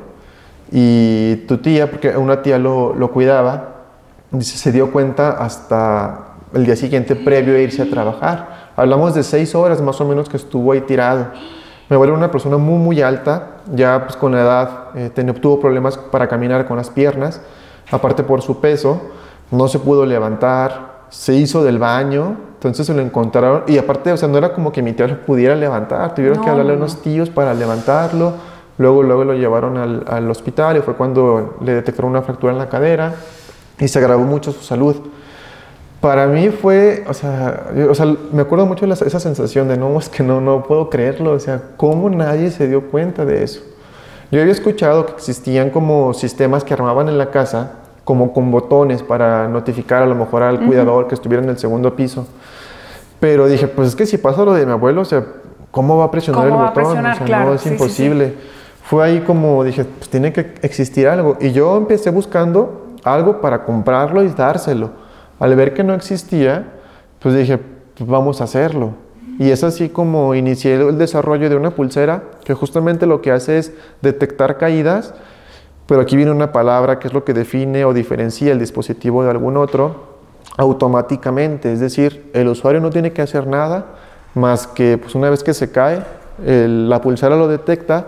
y 0.71 1.37
tu 1.47 1.57
tía, 1.57 1.89
porque 1.89 2.15
una 2.15 2.41
tía 2.41 2.57
lo 2.57 3.11
cuidaba, 3.11 3.74
Dice, 4.31 4.57
se 4.57 4.71
dio 4.71 4.91
cuenta 4.91 5.31
hasta 5.31 6.35
el 6.53 6.65
día 6.65 6.75
siguiente 6.75 7.15
previo 7.15 7.55
a 7.55 7.59
irse 7.59 7.81
a 7.81 7.89
trabajar. 7.89 8.71
Hablamos 8.75 9.13
de 9.13 9.23
seis 9.23 9.53
horas 9.55 9.81
más 9.81 9.99
o 10.01 10.05
menos 10.05 10.29
que 10.29 10.37
estuvo 10.37 10.71
ahí 10.71 10.81
tirado. 10.81 11.27
Me 11.89 11.95
abuelo 11.95 12.15
una 12.15 12.31
persona 12.31 12.57
muy, 12.57 12.79
muy 12.79 13.01
alta, 13.01 13.57
ya 13.73 14.03
pues 14.03 14.15
con 14.15 14.31
la 14.31 14.41
edad 14.41 14.69
eh, 14.95 15.33
tuvo 15.39 15.59
problemas 15.59 15.97
para 15.97 16.27
caminar 16.27 16.65
con 16.65 16.77
las 16.77 16.89
piernas. 16.89 17.41
aparte 17.91 18.23
por 18.23 18.41
su 18.41 18.59
peso, 18.59 18.99
no 19.51 19.67
se 19.67 19.77
pudo 19.77 20.05
levantar, 20.05 21.05
se 21.09 21.35
hizo 21.35 21.63
del 21.63 21.77
baño, 21.77 22.35
entonces 22.55 22.87
se 22.87 22.93
lo 22.95 23.01
encontraron 23.01 23.63
y 23.67 23.77
aparte, 23.77 24.11
o 24.11 24.17
sea, 24.17 24.27
no 24.27 24.39
era 24.39 24.53
como 24.53 24.71
que 24.71 24.81
mi 24.81 24.93
tío 24.93 25.07
lo 25.07 25.21
pudiera 25.23 25.55
levantar, 25.55 26.15
tuvieron 26.15 26.43
que 26.43 26.49
hablarle 26.49 26.73
a 26.73 26.77
unos 26.77 27.03
tíos 27.03 27.29
para 27.29 27.53
levantarlo, 27.53 28.33
luego, 28.79 29.03
luego 29.03 29.23
lo 29.23 29.33
llevaron 29.35 29.77
al, 29.77 30.03
al 30.07 30.31
hospital 30.31 30.77
y 30.77 30.81
fue 30.81 30.95
cuando 30.95 31.57
le 31.61 31.75
detectaron 31.75 32.09
una 32.09 32.23
fractura 32.23 32.53
en 32.53 32.57
la 32.57 32.67
cadera 32.67 33.13
y 33.79 33.87
se 33.87 33.99
agravó 33.99 34.23
mucho 34.23 34.51
su 34.51 34.61
salud. 34.61 34.95
Para 36.01 36.27
mí 36.27 36.49
fue, 36.49 37.03
o 37.07 37.13
sea, 37.13 37.71
yo- 37.75 37.91
o 37.91 37.95
sea 37.95 38.05
me 38.31 38.41
acuerdo 38.43 38.65
mucho 38.65 38.81
de 38.81 38.87
la- 38.87 38.93
esa 38.93 39.19
sensación 39.19 39.67
de 39.67 39.77
no, 39.77 39.97
es 39.97 40.07
que 40.09 40.21
no, 40.23 40.39
no 40.41 40.63
puedo 40.63 40.89
creerlo, 40.89 41.31
o 41.31 41.39
sea, 41.39 41.61
¿cómo 41.77 42.09
nadie 42.09 42.51
se 42.51 42.67
dio 42.67 42.81
cuenta 42.89 43.25
de 43.25 43.43
eso? 43.43 43.61
Yo 44.31 44.39
había 44.41 44.53
escuchado 44.53 45.05
que 45.05 45.13
existían 45.13 45.69
como 45.69 46.13
sistemas 46.13 46.63
que 46.63 46.73
armaban 46.73 47.07
en 47.09 47.17
la 47.17 47.31
casa, 47.31 47.71
como 48.03 48.33
con 48.33 48.51
botones 48.51 49.01
para 49.01 49.47
notificar 49.47 50.03
a 50.03 50.05
lo 50.05 50.13
mejor 50.15 50.43
al 50.43 50.59
cuidador 50.65 51.07
que 51.07 51.15
estuviera 51.15 51.43
en 51.43 51.49
el 51.49 51.57
segundo 51.57 51.95
piso. 51.95 52.27
Pero 53.19 53.47
dije, 53.47 53.67
pues 53.67 53.89
es 53.89 53.95
que 53.95 54.05
si 54.05 54.17
pasa 54.17 54.43
lo 54.43 54.53
de 54.53 54.65
mi 54.65 54.71
abuelo, 54.73 55.01
o 55.01 55.05
sea, 55.05 55.23
¿cómo 55.71 55.97
va 55.97 56.05
a 56.05 56.11
presionar 56.11 56.49
¿Cómo 56.49 56.61
el 56.61 56.67
botón? 56.67 56.83
presionar? 56.83 57.13
O 57.13 57.17
sea, 57.17 57.25
Claro, 57.25 57.49
no, 57.49 57.53
es 57.55 57.61
sí, 57.61 57.69
sí, 57.69 57.75
sí. 57.75 57.81
imposible. 57.83 58.33
Fue 58.83 59.03
ahí 59.03 59.21
como 59.21 59.63
dije, 59.63 59.85
pues 59.85 60.09
tiene 60.09 60.31
que 60.33 60.53
existir 60.61 61.07
algo. 61.07 61.37
Y 61.39 61.51
yo 61.51 61.75
empecé 61.77 62.11
buscando 62.11 62.84
algo 63.05 63.39
para 63.41 63.63
comprarlo 63.63 64.23
y 64.23 64.29
dárselo. 64.29 64.91
Al 65.39 65.55
ver 65.55 65.73
que 65.73 65.83
no 65.83 65.93
existía, 65.93 66.73
pues 67.19 67.35
dije, 67.35 67.59
pues 67.97 68.09
vamos 68.09 68.41
a 68.41 68.45
hacerlo. 68.45 68.93
Y 69.37 69.49
es 69.51 69.63
así 69.63 69.89
como 69.89 70.33
inicié 70.33 70.75
el 70.75 70.97
desarrollo 70.97 71.49
de 71.49 71.55
una 71.55 71.71
pulsera 71.71 72.23
que 72.43 72.53
justamente 72.53 73.05
lo 73.05 73.21
que 73.21 73.31
hace 73.31 73.57
es 73.57 73.73
detectar 74.01 74.57
caídas, 74.57 75.13
pero 75.87 76.01
aquí 76.01 76.15
viene 76.15 76.31
una 76.31 76.51
palabra 76.51 76.99
que 76.99 77.07
es 77.07 77.13
lo 77.13 77.25
que 77.25 77.33
define 77.33 77.85
o 77.85 77.93
diferencia 77.93 78.51
el 78.51 78.59
dispositivo 78.59 79.23
de 79.23 79.29
algún 79.29 79.57
otro 79.57 80.15
automáticamente. 80.57 81.71
Es 81.71 81.79
decir, 81.79 82.29
el 82.33 82.47
usuario 82.47 82.79
no 82.79 82.89
tiene 82.89 83.11
que 83.11 83.21
hacer 83.21 83.45
nada 83.45 83.85
más 84.33 84.67
que 84.67 84.97
pues, 84.97 85.15
una 85.15 85.29
vez 85.29 85.43
que 85.43 85.53
se 85.53 85.69
cae, 85.71 86.01
la 86.37 87.01
pulsera 87.01 87.35
lo 87.35 87.47
detecta, 87.47 88.07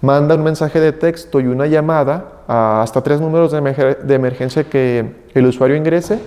manda 0.00 0.34
un 0.34 0.42
mensaje 0.42 0.80
de 0.80 0.92
texto 0.92 1.40
y 1.40 1.46
una 1.46 1.66
llamada 1.66 2.33
a 2.48 2.82
hasta 2.82 3.02
tres 3.02 3.20
números 3.20 3.52
de, 3.52 3.58
emerge- 3.58 3.98
de 3.98 4.14
emergencia 4.14 4.64
que 4.64 5.24
el 5.34 5.46
usuario 5.46 5.76
ingrese 5.76 6.18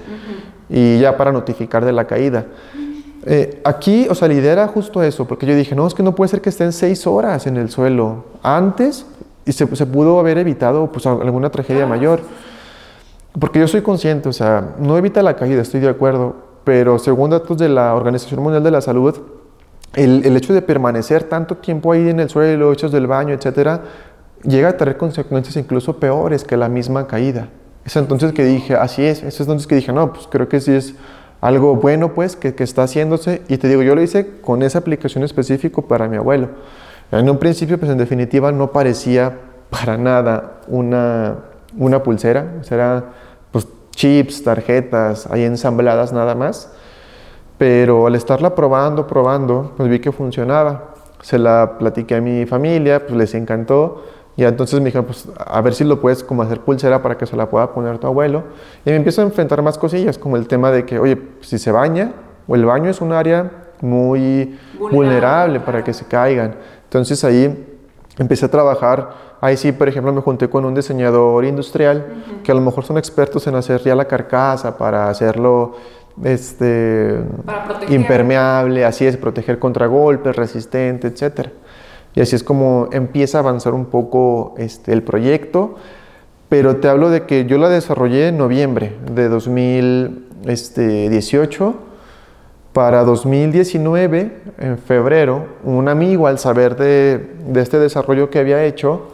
y 0.69 1.00
ya 1.00 1.15
para 1.17 1.31
notificar 1.31 1.86
de 1.86 1.91
la 1.91 2.05
caída. 2.05 2.45
Eh, 3.25 3.62
aquí, 3.65 4.07
o 4.09 4.15
sea, 4.15 4.27
lidera 4.27 4.67
justo 4.67 5.03
eso, 5.03 5.25
porque 5.25 5.45
yo 5.45 5.53
dije, 5.55 5.75
no, 5.75 5.86
es 5.86 5.93
que 5.93 6.03
no 6.03 6.15
puede 6.15 6.29
ser 6.29 6.41
que 6.41 6.50
estén 6.50 6.71
seis 6.71 7.05
horas 7.05 7.45
en 7.45 7.57
el 7.57 7.69
suelo. 7.69 8.25
Antes, 8.41 9.05
y 9.45 9.51
se, 9.51 9.75
se 9.75 9.86
pudo 9.86 10.19
haber 10.19 10.38
evitado 10.38 10.91
pues, 10.91 11.05
alguna 11.05 11.50
tragedia 11.50 11.86
mayor. 11.86 12.21
Porque 13.39 13.59
yo 13.59 13.67
soy 13.67 13.81
consciente, 13.81 14.29
o 14.29 14.33
sea, 14.33 14.75
no 14.79 14.97
evita 14.97 15.21
la 15.21 15.36
caída, 15.36 15.62
estoy 15.62 15.79
de 15.79 15.89
acuerdo, 15.89 16.36
pero 16.63 16.97
según 17.00 17.29
datos 17.29 17.57
de 17.57 17.69
la 17.69 17.93
Organización 17.93 18.41
Mundial 18.41 18.63
de 18.63 18.71
la 18.71 18.81
Salud, 18.81 19.15
el, 19.93 20.25
el 20.25 20.36
hecho 20.36 20.53
de 20.53 20.62
permanecer 20.62 21.24
tanto 21.24 21.57
tiempo 21.57 21.91
ahí 21.91 22.09
en 22.09 22.19
el 22.19 22.29
suelo, 22.29 22.71
hechos 22.74 22.91
del 22.91 23.07
baño, 23.07 23.33
etcétera, 23.33 23.81
llega 24.44 24.70
a 24.70 24.77
traer 24.77 24.98
consecuencias 24.98 25.56
incluso 25.56 25.98
peores 25.98 26.44
que 26.44 26.58
la 26.58 26.70
misma 26.70 27.08
caída. 27.08 27.50
Es 27.86 27.96
entonces 27.96 28.34
que 28.34 28.44
dije, 28.44 28.75
así 28.75 29.06
es, 29.06 29.24
es 29.24 29.39
entonces 29.39 29.67
que 29.67 29.75
dije, 29.75 29.94
no, 29.94 30.12
pues 30.12 30.27
creo 30.29 30.50
que 30.50 30.60
sí 30.60 30.74
es 30.74 30.94
algo 31.41 31.75
bueno, 31.75 32.13
pues, 32.13 32.36
que, 32.36 32.56
que 32.56 32.63
está 32.63 32.84
haciéndose. 32.84 33.41
Y 33.48 33.58
te 33.58 33.67
digo, 33.67 33.82
yo 33.82 33.96
lo 33.96 34.01
hice 34.01 34.39
con 34.41 34.63
esa 34.63 34.79
aplicación 34.79 35.24
específico 35.24 35.84
para 35.84 36.08
mi 36.08 36.17
abuelo. 36.17 36.50
En 37.12 37.29
un 37.29 37.38
principio, 37.38 37.77
pues 37.79 37.91
en 37.91 37.98
definitiva, 37.98 38.51
no 38.51 38.72
parecía 38.72 39.38
para 39.70 39.98
nada 39.98 40.62
una, 40.67 41.36
una 41.77 42.03
pulsera, 42.03 42.56
o 42.60 42.63
sea, 42.63 42.75
era 42.75 43.06
pues 43.51 43.67
chips, 43.91 44.44
tarjetas, 44.44 45.27
ahí 45.27 45.44
ensambladas 45.44 46.12
nada 46.12 46.36
más. 46.36 46.72
Pero 47.58 48.06
al 48.08 48.15
estarla 48.15 48.53
probando, 48.53 49.08
probando, 49.08 49.74
pues 49.77 49.89
vi 49.89 50.00
que 50.00 50.12
funcionaba. 50.12 50.94
Se 51.22 51.39
la 51.39 51.77
platiqué 51.79 52.15
a 52.15 52.22
mi 52.22 52.46
familia, 52.46 53.08
pues 53.08 53.17
les 53.17 53.34
encantó. 53.34 54.03
Y 54.38 54.46
entonces 54.46 54.79
me 54.79 54.86
dijeron, 54.86 55.06
pues 55.06 55.27
a 55.36 55.60
ver 55.62 55.74
si 55.74 55.84
lo 55.84 56.00
puedes 56.00 56.24
como 56.24 56.44
hacer 56.44 56.62
pulsera 56.62 57.01
para 57.01 57.17
que 57.17 57.25
se 57.25 57.36
la 57.36 57.50
pueda 57.50 57.74
poner 57.74 57.98
tu 57.98 58.06
abuelo. 58.06 58.44
Y 58.86 58.91
me 58.91 58.96
empiezo 58.96 59.22
a 59.22 59.25
enfrentar 59.25 59.63
más 59.63 59.79
cosillas, 59.79 60.20
como 60.20 60.38
el 60.38 60.48
tema 60.48 60.72
de 60.72 60.86
que, 60.86 61.00
oye, 61.00 61.20
si 61.41 61.58
se 61.58 61.72
baña, 61.72 62.12
o 62.48 62.56
el 62.56 62.63
baño 62.63 62.89
es 62.89 63.01
un 63.01 63.12
área 63.13 63.51
muy 63.82 64.58
vulnerable, 64.79 64.96
Vulnerable, 64.96 65.60
para 65.62 65.84
que 65.84 65.91
se 65.91 66.06
caigan. 66.06 66.56
Entonces 66.84 67.24
ahí 67.24 67.65
empecé 68.20 68.46
a 68.46 68.51
trabajar. 68.51 69.27
Ahí 69.41 69.58
sí, 69.58 69.72
por 69.72 69.89
ejemplo, 69.89 70.13
me 70.13 70.22
junté 70.22 70.48
con 70.48 70.65
un 70.65 70.75
diseñador 70.75 71.44
industrial 71.44 72.06
que 72.44 72.51
a 72.51 72.56
lo 72.56 72.62
mejor 72.62 72.86
son 72.86 73.00
expertos 73.00 73.48
en 73.48 73.56
hacer 73.56 73.82
ya 73.82 73.96
la 73.96 74.06
carcasa 74.06 74.77
para 74.77 75.10
hacerlo 75.10 75.75
este, 76.24 77.22
Para 77.46 77.79
impermeable, 77.89 78.86
así 78.86 79.06
es, 79.06 79.17
proteger 79.17 79.60
contra 79.60 79.88
golpes, 79.88 80.36
resistente, 80.36 81.08
etcétera. 81.08 81.51
Y 82.17 82.21
así 82.21 82.36
es 82.36 82.43
como 82.43 82.89
empieza 82.91 83.38
a 83.38 83.41
avanzar 83.41 83.75
un 83.75 83.86
poco 83.86 84.55
este, 84.57 84.91
el 84.91 85.03
proyecto. 85.03 85.75
Pero 86.50 86.77
te 86.77 86.89
hablo 86.89 87.12
de 87.12 87.27
que 87.27 87.45
yo 87.45 87.59
la 87.59 87.69
desarrollé 87.69 88.29
en 88.29 88.39
noviembre 88.39 88.95
de 89.13 89.29
2018. 89.29 91.75
Para 92.74 93.03
2019, 93.03 94.31
en 94.57 94.79
febrero, 94.79 95.45
un 95.63 95.89
amigo 95.89 96.25
al 96.25 96.39
saber 96.39 96.75
de, 96.75 97.36
de 97.50 97.62
este 97.62 97.77
desarrollo 97.77 98.31
que 98.31 98.39
había 98.39 98.65
hecho, 98.65 99.09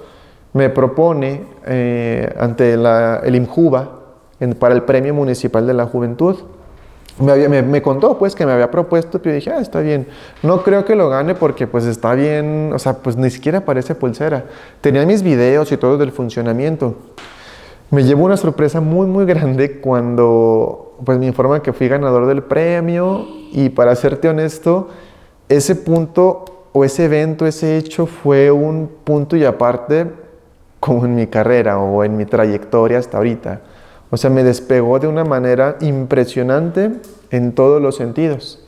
me 0.54 0.70
propone 0.70 1.44
eh, 1.66 2.34
ante 2.40 2.72
el 2.72 3.36
IMJUBA 3.36 4.00
para 4.60 4.76
el 4.76 4.84
Premio 4.84 5.14
Municipal 5.14 5.68
de 5.68 5.74
la 5.74 5.88
Juventud. 5.88 6.38
Me, 7.20 7.32
había- 7.32 7.48
me- 7.50 7.62
me 7.62 7.82
contó 7.82 8.18
pues 8.18 8.34
que 8.36 8.46
me 8.46 8.52
había 8.54 8.72
propuesto, 8.72 9.22
pero 9.22 9.36
dije, 9.36 9.52
ah, 9.52 9.60
está 9.60 9.82
bien. 9.82 10.08
No 10.42 10.64
creo 10.64 10.84
que 10.84 10.96
lo 10.96 11.10
gane 11.10 11.36
porque 11.36 11.68
pues 11.68 11.86
está 11.86 12.14
bien, 12.16 12.72
o 12.74 12.80
sea, 12.80 12.94
pues 12.98 13.16
ni 13.16 13.30
siquiera 13.30 13.62
parece 13.66 13.94
pulsera. 13.96 14.46
Tenía 14.82 15.06
mis 15.06 15.22
videos 15.22 15.72
y 15.72 15.78
todo 15.78 15.98
del 15.98 16.12
funcionamiento. 16.12 16.96
Me 17.92 18.04
llevo 18.04 18.26
una 18.26 18.38
sorpresa 18.38 18.82
muy, 18.82 19.06
muy 19.06 19.26
grande 19.26 19.80
cuando 19.80 20.96
pues 21.06 21.20
me 21.20 21.28
informan 21.28 21.62
que 21.62 21.74
fui 21.74 21.88
ganador 21.88 22.26
del 22.26 22.42
premio 22.42 23.26
y 23.52 23.70
para 23.70 23.96
serte 23.96 24.30
honesto, 24.30 24.88
ese 25.50 25.76
punto 25.76 26.46
o 26.74 26.84
ese 26.84 27.06
evento, 27.06 27.46
ese 27.46 27.78
hecho 27.78 28.08
fue 28.08 28.50
un 28.50 28.90
punto 29.04 29.36
y 29.36 29.46
aparte 29.46 30.08
como 30.80 31.06
en 31.06 31.14
mi 31.16 31.28
carrera 31.28 31.78
o 31.78 32.04
en 32.04 32.18
mi 32.18 32.26
trayectoria 32.26 32.98
hasta 32.98 33.18
ahorita. 33.18 33.62
O 34.14 34.18
sea, 34.18 34.30
me 34.30 34.44
despegó 34.44 35.00
de 35.00 35.08
una 35.08 35.24
manera 35.24 35.78
impresionante 35.82 36.92
en 37.32 37.52
todos 37.54 37.82
los 37.82 37.96
sentidos. 37.96 38.64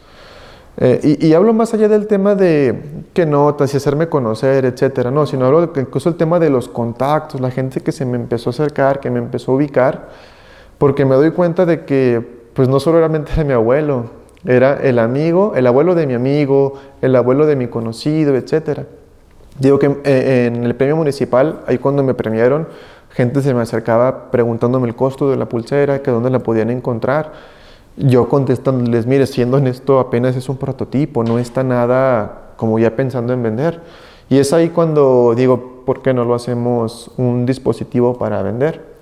Eh, 0.77 1.17
y, 1.21 1.33
hablo 1.33 1.53
más 1.53 1.71
allá 1.75 1.87
del 1.87 2.07
tema 2.07 2.33
de 2.33 2.81
qué 3.13 3.27
notas 3.27 3.71
y 3.71 3.77
hacerme 3.77 4.09
conocer, 4.09 4.65
etcétera, 4.65 5.11
no, 5.11 5.27
sino 5.27 5.45
hablo 5.45 5.67
de 5.67 5.81
incluso 5.81 6.09
el 6.09 6.15
tema 6.15 6.39
de 6.39 6.49
los 6.49 6.67
contactos, 6.67 7.39
la 7.39 7.51
gente 7.51 7.81
que 7.81 7.91
se 7.91 8.05
me 8.05 8.15
empezó 8.15 8.49
a 8.49 8.53
acercar, 8.53 8.99
que 8.99 9.11
me 9.11 9.19
empezó 9.19 9.51
a 9.51 9.55
ubicar, 9.57 10.09
porque 10.79 11.05
me 11.05 11.13
doy 11.13 11.29
cuenta 11.29 11.67
de 11.67 11.85
que, 11.85 12.25
pues 12.55 12.67
no 12.67 12.79
solamente 12.79 13.31
era 13.33 13.43
mi 13.43 13.53
abuelo, 13.53 14.05
era 14.47 14.73
el 14.81 14.97
amigo, 14.97 15.53
el 15.55 15.67
abuelo 15.67 15.93
de 15.93 16.07
mi 16.07 16.15
amigo, 16.15 16.73
el 17.03 17.15
abuelo 17.15 17.45
de 17.45 17.55
mi 17.55 17.67
conocido, 17.67 18.35
etcétera. 18.35 18.87
Digo 19.59 19.77
que 19.77 19.95
eh, 20.05 20.47
en 20.47 20.63
el 20.63 20.73
premio 20.73 20.95
municipal, 20.95 21.61
ahí 21.67 21.77
cuando 21.77 22.03
me 22.03 22.15
premiaron, 22.15 22.67
gente 23.15 23.41
se 23.41 23.53
me 23.53 23.61
acercaba 23.61 24.29
preguntándome 24.29 24.87
el 24.87 24.95
costo 24.95 25.29
de 25.31 25.37
la 25.37 25.47
pulsera, 25.47 26.01
que 26.01 26.11
dónde 26.11 26.29
la 26.29 26.39
podían 26.39 26.69
encontrar. 26.69 27.31
Yo 27.97 28.27
contestándoles, 28.27 29.05
mire, 29.05 29.25
siendo 29.25 29.57
honesto, 29.57 29.99
apenas 29.99 30.35
es 30.35 30.49
un 30.49 30.57
prototipo, 30.57 31.23
no 31.23 31.39
está 31.39 31.63
nada 31.63 32.51
como 32.57 32.77
ya 32.77 32.93
pensando 32.95 33.31
en 33.31 33.41
vender. 33.41 33.81
Y 34.29 34.37
es 34.37 34.51
ahí 34.51 34.69
cuando 34.69 35.33
digo, 35.35 35.83
¿por 35.85 36.01
qué 36.01 36.13
no 36.13 36.25
lo 36.25 36.35
hacemos 36.35 37.09
un 37.15 37.45
dispositivo 37.45 38.17
para 38.17 38.41
vender? 38.41 38.95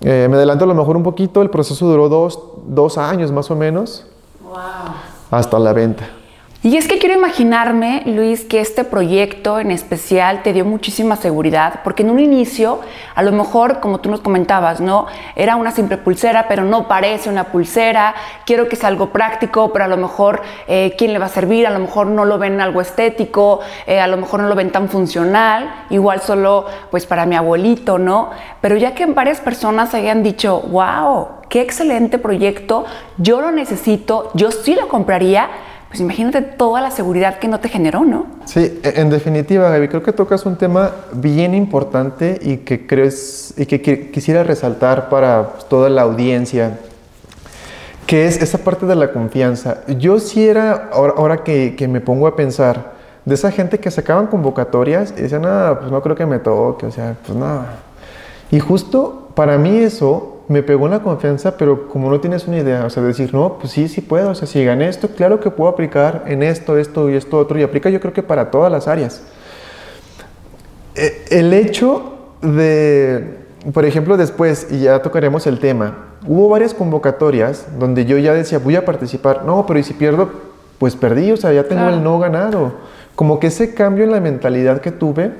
Eh, 0.00 0.28
me 0.30 0.36
adelanto 0.36 0.64
a 0.64 0.68
lo 0.68 0.74
mejor 0.74 0.96
un 0.96 1.02
poquito, 1.02 1.42
el 1.42 1.50
proceso 1.50 1.86
duró 1.86 2.08
dos, 2.08 2.38
dos 2.66 2.96
años 2.98 3.32
más 3.32 3.50
o 3.50 3.56
menos 3.56 4.06
Wow. 4.44 4.54
hasta 5.30 5.58
la 5.58 5.72
venta. 5.72 6.04
Y 6.64 6.78
es 6.78 6.88
que 6.88 6.98
quiero 6.98 7.14
imaginarme, 7.14 8.04
Luis, 8.06 8.46
que 8.46 8.58
este 8.58 8.84
proyecto 8.84 9.60
en 9.60 9.70
especial 9.70 10.42
te 10.42 10.54
dio 10.54 10.64
muchísima 10.64 11.14
seguridad, 11.16 11.80
porque 11.84 12.04
en 12.04 12.08
un 12.08 12.18
inicio, 12.18 12.80
a 13.14 13.22
lo 13.22 13.32
mejor, 13.32 13.80
como 13.80 14.00
tú 14.00 14.10
nos 14.10 14.22
comentabas, 14.22 14.80
¿no? 14.80 15.06
Era 15.36 15.56
una 15.56 15.72
simple 15.72 15.98
pulsera, 15.98 16.48
pero 16.48 16.64
no 16.64 16.88
parece 16.88 17.28
una 17.28 17.52
pulsera. 17.52 18.14
Quiero 18.46 18.66
que 18.66 18.76
sea 18.76 18.88
algo 18.88 19.10
práctico, 19.10 19.74
pero 19.74 19.84
a 19.84 19.88
lo 19.88 19.98
mejor, 19.98 20.40
eh, 20.66 20.94
¿quién 20.96 21.12
le 21.12 21.18
va 21.18 21.26
a 21.26 21.28
servir? 21.28 21.66
A 21.66 21.70
lo 21.70 21.80
mejor 21.80 22.06
no 22.06 22.24
lo 22.24 22.38
ven 22.38 22.58
algo 22.62 22.80
estético, 22.80 23.60
eh, 23.86 24.00
a 24.00 24.06
lo 24.06 24.16
mejor 24.16 24.40
no 24.40 24.48
lo 24.48 24.54
ven 24.54 24.72
tan 24.72 24.88
funcional, 24.88 25.84
igual 25.90 26.22
solo, 26.22 26.64
pues, 26.90 27.04
para 27.04 27.26
mi 27.26 27.36
abuelito, 27.36 27.98
¿no? 27.98 28.30
Pero 28.62 28.78
ya 28.78 28.94
que 28.94 29.04
varias 29.04 29.42
personas 29.42 29.92
hayan 29.92 30.22
dicho, 30.22 30.62
wow, 30.62 31.28
qué 31.50 31.60
excelente 31.60 32.16
proyecto, 32.16 32.86
yo 33.18 33.42
lo 33.42 33.50
necesito, 33.50 34.30
yo 34.32 34.50
sí 34.50 34.74
lo 34.74 34.88
compraría, 34.88 35.50
pues 35.94 36.00
imagínate 36.00 36.42
toda 36.42 36.80
la 36.80 36.90
seguridad 36.90 37.38
que 37.38 37.46
no 37.46 37.60
te 37.60 37.68
generó, 37.68 38.04
¿no? 38.04 38.26
Sí, 38.46 38.80
e, 38.82 39.00
en 39.00 39.10
definitiva, 39.10 39.70
Gaby, 39.70 39.86
creo 39.86 40.02
que 40.02 40.12
tocas 40.12 40.44
un 40.44 40.56
tema 40.56 40.90
bien 41.12 41.54
importante 41.54 42.36
y 42.42 42.56
que 42.56 42.84
crees 42.84 43.54
y 43.56 43.64
que 43.66 44.10
quisiera 44.10 44.42
resaltar 44.42 45.08
para 45.08 45.50
toda 45.68 45.88
la 45.90 46.02
audiencia, 46.02 46.80
que 48.08 48.26
es 48.26 48.42
esa 48.42 48.58
parte 48.58 48.86
de 48.86 48.96
la 48.96 49.12
confianza. 49.12 49.82
Yo 49.86 50.18
sí 50.18 50.44
era, 50.44 50.90
ahora, 50.92 51.44
que, 51.44 51.76
que, 51.76 51.86
me 51.86 52.00
pongo 52.00 52.26
a 52.26 52.34
pensar, 52.34 52.94
de 53.24 53.36
esa 53.36 53.52
gente 53.52 53.78
que 53.78 53.88
sacaban 53.92 54.26
convocatorias 54.26 55.14
y 55.16 55.22
decían, 55.22 55.42
nada, 55.42 55.78
pues 55.78 55.92
no 55.92 56.02
creo 56.02 56.16
que 56.16 56.26
me 56.26 56.40
toque, 56.40 56.86
o 56.86 56.90
sea, 56.90 57.14
pues 57.24 57.38
nada. 57.38 57.66
Y 58.50 58.58
justo 58.58 59.28
para 59.36 59.58
mí 59.58 59.78
eso 59.78 60.33
me 60.48 60.62
pegó 60.62 60.84
en 60.86 60.92
la 60.92 61.02
confianza, 61.02 61.56
pero 61.56 61.88
como 61.88 62.10
no 62.10 62.20
tienes 62.20 62.46
una 62.46 62.58
idea, 62.58 62.84
o 62.84 62.90
sea, 62.90 63.02
decir, 63.02 63.32
no, 63.32 63.58
pues 63.58 63.72
sí, 63.72 63.88
sí 63.88 64.00
puedo, 64.00 64.30
o 64.30 64.34
sea, 64.34 64.46
si 64.46 64.62
gané 64.64 64.88
esto, 64.88 65.08
claro 65.08 65.40
que 65.40 65.50
puedo 65.50 65.70
aplicar 65.70 66.24
en 66.26 66.42
esto, 66.42 66.76
esto 66.76 67.08
y 67.08 67.14
esto 67.14 67.38
otro, 67.38 67.58
y 67.58 67.62
aplica 67.62 67.88
yo 67.88 68.00
creo 68.00 68.12
que 68.12 68.22
para 68.22 68.50
todas 68.50 68.70
las 68.70 68.86
áreas. 68.86 69.22
E, 70.94 71.24
el 71.30 71.52
hecho 71.52 72.14
de, 72.42 73.38
por 73.72 73.84
ejemplo, 73.86 74.16
después, 74.16 74.68
y 74.70 74.80
ya 74.80 75.00
tocaremos 75.00 75.46
el 75.46 75.58
tema, 75.58 75.96
hubo 76.26 76.48
varias 76.48 76.74
convocatorias 76.74 77.66
donde 77.78 78.04
yo 78.04 78.18
ya 78.18 78.34
decía, 78.34 78.58
voy 78.58 78.76
a 78.76 78.84
participar, 78.84 79.44
no, 79.44 79.64
pero 79.66 79.78
¿y 79.78 79.82
si 79.82 79.94
pierdo? 79.94 80.30
Pues 80.78 80.96
perdí, 80.96 81.32
o 81.32 81.36
sea, 81.36 81.52
ya 81.52 81.64
tengo 81.64 81.88
el 81.88 82.02
no 82.02 82.18
ganado. 82.18 82.72
Como 83.14 83.38
que 83.38 83.46
ese 83.46 83.74
cambio 83.74 84.04
en 84.04 84.10
la 84.10 84.20
mentalidad 84.20 84.80
que 84.80 84.90
tuve, 84.90 85.32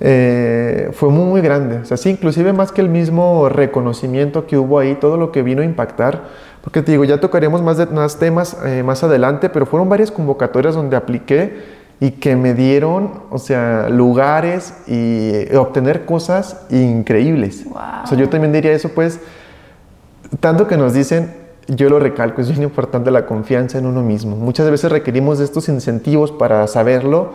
eh, 0.00 0.90
fue 0.92 1.10
muy, 1.10 1.24
muy 1.24 1.40
grande. 1.40 1.78
O 1.78 1.84
sea, 1.84 1.96
sí, 1.96 2.10
inclusive 2.10 2.52
más 2.52 2.72
que 2.72 2.80
el 2.80 2.88
mismo 2.88 3.48
reconocimiento 3.48 4.46
que 4.46 4.58
hubo 4.58 4.78
ahí, 4.78 4.94
todo 4.94 5.16
lo 5.16 5.32
que 5.32 5.42
vino 5.42 5.62
a 5.62 5.64
impactar, 5.64 6.22
porque 6.62 6.82
te 6.82 6.92
digo, 6.92 7.04
ya 7.04 7.20
tocaremos 7.20 7.62
más, 7.62 7.76
de, 7.76 7.86
más 7.86 8.18
temas 8.18 8.56
eh, 8.64 8.82
más 8.82 9.04
adelante, 9.04 9.50
pero 9.50 9.66
fueron 9.66 9.88
varias 9.88 10.10
convocatorias 10.10 10.74
donde 10.74 10.96
apliqué 10.96 11.84
y 12.00 12.12
que 12.12 12.36
me 12.36 12.54
dieron, 12.54 13.22
o 13.30 13.38
sea, 13.38 13.88
lugares 13.88 14.74
y 14.86 15.30
eh, 15.32 15.56
obtener 15.56 16.04
cosas 16.04 16.66
increíbles. 16.70 17.64
O 17.70 18.06
sea, 18.06 18.18
yo 18.18 18.28
también 18.28 18.52
diría 18.52 18.72
eso, 18.72 18.88
pues, 18.88 19.20
tanto 20.40 20.66
que 20.66 20.76
nos 20.76 20.92
dicen, 20.92 21.32
yo 21.68 21.88
lo 21.88 21.98
recalco, 21.98 22.40
es 22.40 22.50
bien 22.50 22.62
importante 22.62 23.10
la 23.10 23.26
confianza 23.26 23.78
en 23.78 23.86
uno 23.86 24.02
mismo. 24.02 24.36
Muchas 24.36 24.70
veces 24.70 24.90
requerimos 24.90 25.38
de 25.38 25.44
estos 25.44 25.68
incentivos 25.68 26.32
para 26.32 26.66
saberlo, 26.66 27.32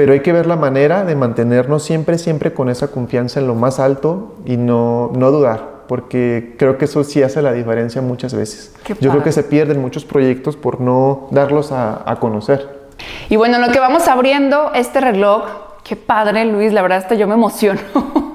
pero 0.00 0.14
hay 0.14 0.20
que 0.20 0.32
ver 0.32 0.46
la 0.46 0.56
manera 0.56 1.04
de 1.04 1.14
mantenernos 1.14 1.82
siempre, 1.82 2.16
siempre 2.16 2.54
con 2.54 2.70
esa 2.70 2.88
confianza 2.88 3.38
en 3.38 3.46
lo 3.46 3.54
más 3.54 3.78
alto 3.78 4.32
y 4.46 4.56
no, 4.56 5.10
no 5.14 5.30
dudar, 5.30 5.82
porque 5.88 6.54
creo 6.58 6.78
que 6.78 6.86
eso 6.86 7.04
sí 7.04 7.22
hace 7.22 7.42
la 7.42 7.52
diferencia 7.52 8.00
muchas 8.00 8.32
veces. 8.32 8.74
Yo 8.98 9.10
creo 9.10 9.22
que 9.22 9.30
se 9.30 9.42
pierden 9.42 9.78
muchos 9.78 10.06
proyectos 10.06 10.56
por 10.56 10.80
no 10.80 11.28
darlos 11.32 11.70
a, 11.70 12.02
a 12.10 12.16
conocer. 12.16 12.88
Y 13.28 13.36
bueno, 13.36 13.58
lo 13.58 13.70
que 13.70 13.78
vamos 13.78 14.08
abriendo 14.08 14.72
este 14.74 15.02
reloj, 15.02 15.42
qué 15.84 15.96
padre 15.96 16.46
Luis, 16.46 16.72
la 16.72 16.80
verdad 16.80 16.96
hasta 16.96 17.14
yo 17.14 17.28
me 17.28 17.34
emociono 17.34 17.80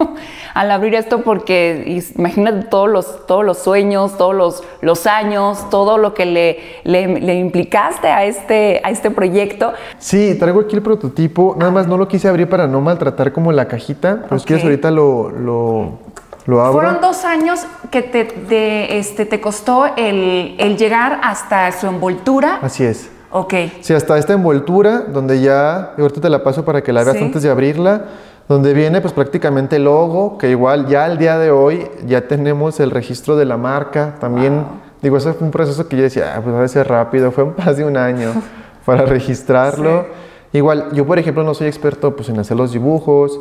al 0.56 0.72
abrir 0.72 0.96
esto 0.96 1.22
porque 1.22 2.02
imagínate 2.16 2.68
todos 2.70 2.90
los, 2.90 3.28
todos 3.28 3.44
los 3.44 3.58
sueños, 3.58 4.18
todos 4.18 4.34
los, 4.34 4.64
los 4.80 5.06
años, 5.06 5.70
todo 5.70 5.98
lo 5.98 6.14
que 6.14 6.26
le, 6.26 6.60
le, 6.86 7.36
implicaste 7.36 8.08
a 8.08 8.24
este, 8.24 8.80
a 8.82 8.90
este 8.90 9.12
proyecto. 9.12 9.74
Sí, 10.00 10.38
traigo 10.40 10.62
aquí 10.62 10.78
el 10.78 10.82
prototipo, 10.82 11.56
nada 11.60 11.72
más 11.72 11.88
no 11.88 11.98
lo 11.98 12.08
quise 12.08 12.30
abrir 12.30 12.48
para 12.48 12.68
no 12.68 12.80
maltratar 12.80 13.34
como 13.34 13.52
la 13.52 13.68
cajita, 13.68 14.22
pero 14.30 14.40
si 14.40 14.46
quieres 14.46 14.64
ahorita 14.64 14.92
lo, 14.92 15.30
lo, 15.30 16.00
lo 16.46 16.62
abro. 16.62 16.80
Fueron 16.80 17.02
dos 17.02 17.26
años 17.26 17.60
que 17.92 18.02
te, 18.02 18.98
este, 18.98 19.26
te 19.26 19.42
costó 19.42 19.88
el, 19.98 20.56
el 20.58 20.78
llegar 20.78 21.20
hasta 21.22 21.70
su 21.74 21.88
envoltura. 21.88 22.60
Así 22.62 22.86
es. 22.86 23.12
Ok. 23.30 23.54
Sí, 23.82 23.94
hasta 23.94 24.18
esta 24.18 24.32
envoltura, 24.32 25.02
donde 25.02 25.42
ya, 25.42 25.96
ahorita 25.98 26.22
te 26.22 26.30
la 26.30 26.42
paso 26.42 26.64
para 26.64 26.82
que 26.82 26.94
la 26.94 27.04
veas 27.04 27.22
antes 27.22 27.44
de 27.44 27.50
abrirla 27.50 28.06
donde 28.48 28.74
viene 28.74 29.02
pues 29.02 29.14
prácticamente 29.14 29.78
el 29.78 29.86
logo, 29.86 30.38
que 30.38 30.50
igual 30.50 30.88
ya 30.88 31.06
al 31.06 31.18
día 31.18 31.38
de 31.38 31.52
hoy 31.52 31.88
ya 32.06 32.28
tenemos 32.28 32.80
el 32.80 32.92
registro 32.92 33.36
de 33.36 33.46
la 33.46 33.58
marca, 33.58 34.16
también. 34.20 34.64
Digo, 35.02 35.18
ese 35.18 35.34
fue 35.34 35.46
un 35.46 35.52
proceso 35.52 35.88
que 35.88 35.98
yo 35.98 36.04
decía, 36.04 36.34
ah, 36.36 36.42
pues 36.42 36.56
debe 36.56 36.68
ser 36.68 36.88
rápido, 36.88 37.32
fue 37.34 37.46
más 37.46 37.78
de 37.78 37.86
un 37.86 37.98
año 37.98 38.32
para 38.86 39.06
registrarlo. 39.06 40.06
Igual, 40.54 40.94
yo 40.94 41.06
por 41.06 41.20
ejemplo 41.20 41.44
no 41.44 41.54
soy 41.54 41.68
experto 41.68 42.16
pues 42.16 42.30
en 42.30 42.40
hacer 42.40 42.56
los 42.56 42.72
dibujos, 42.72 43.40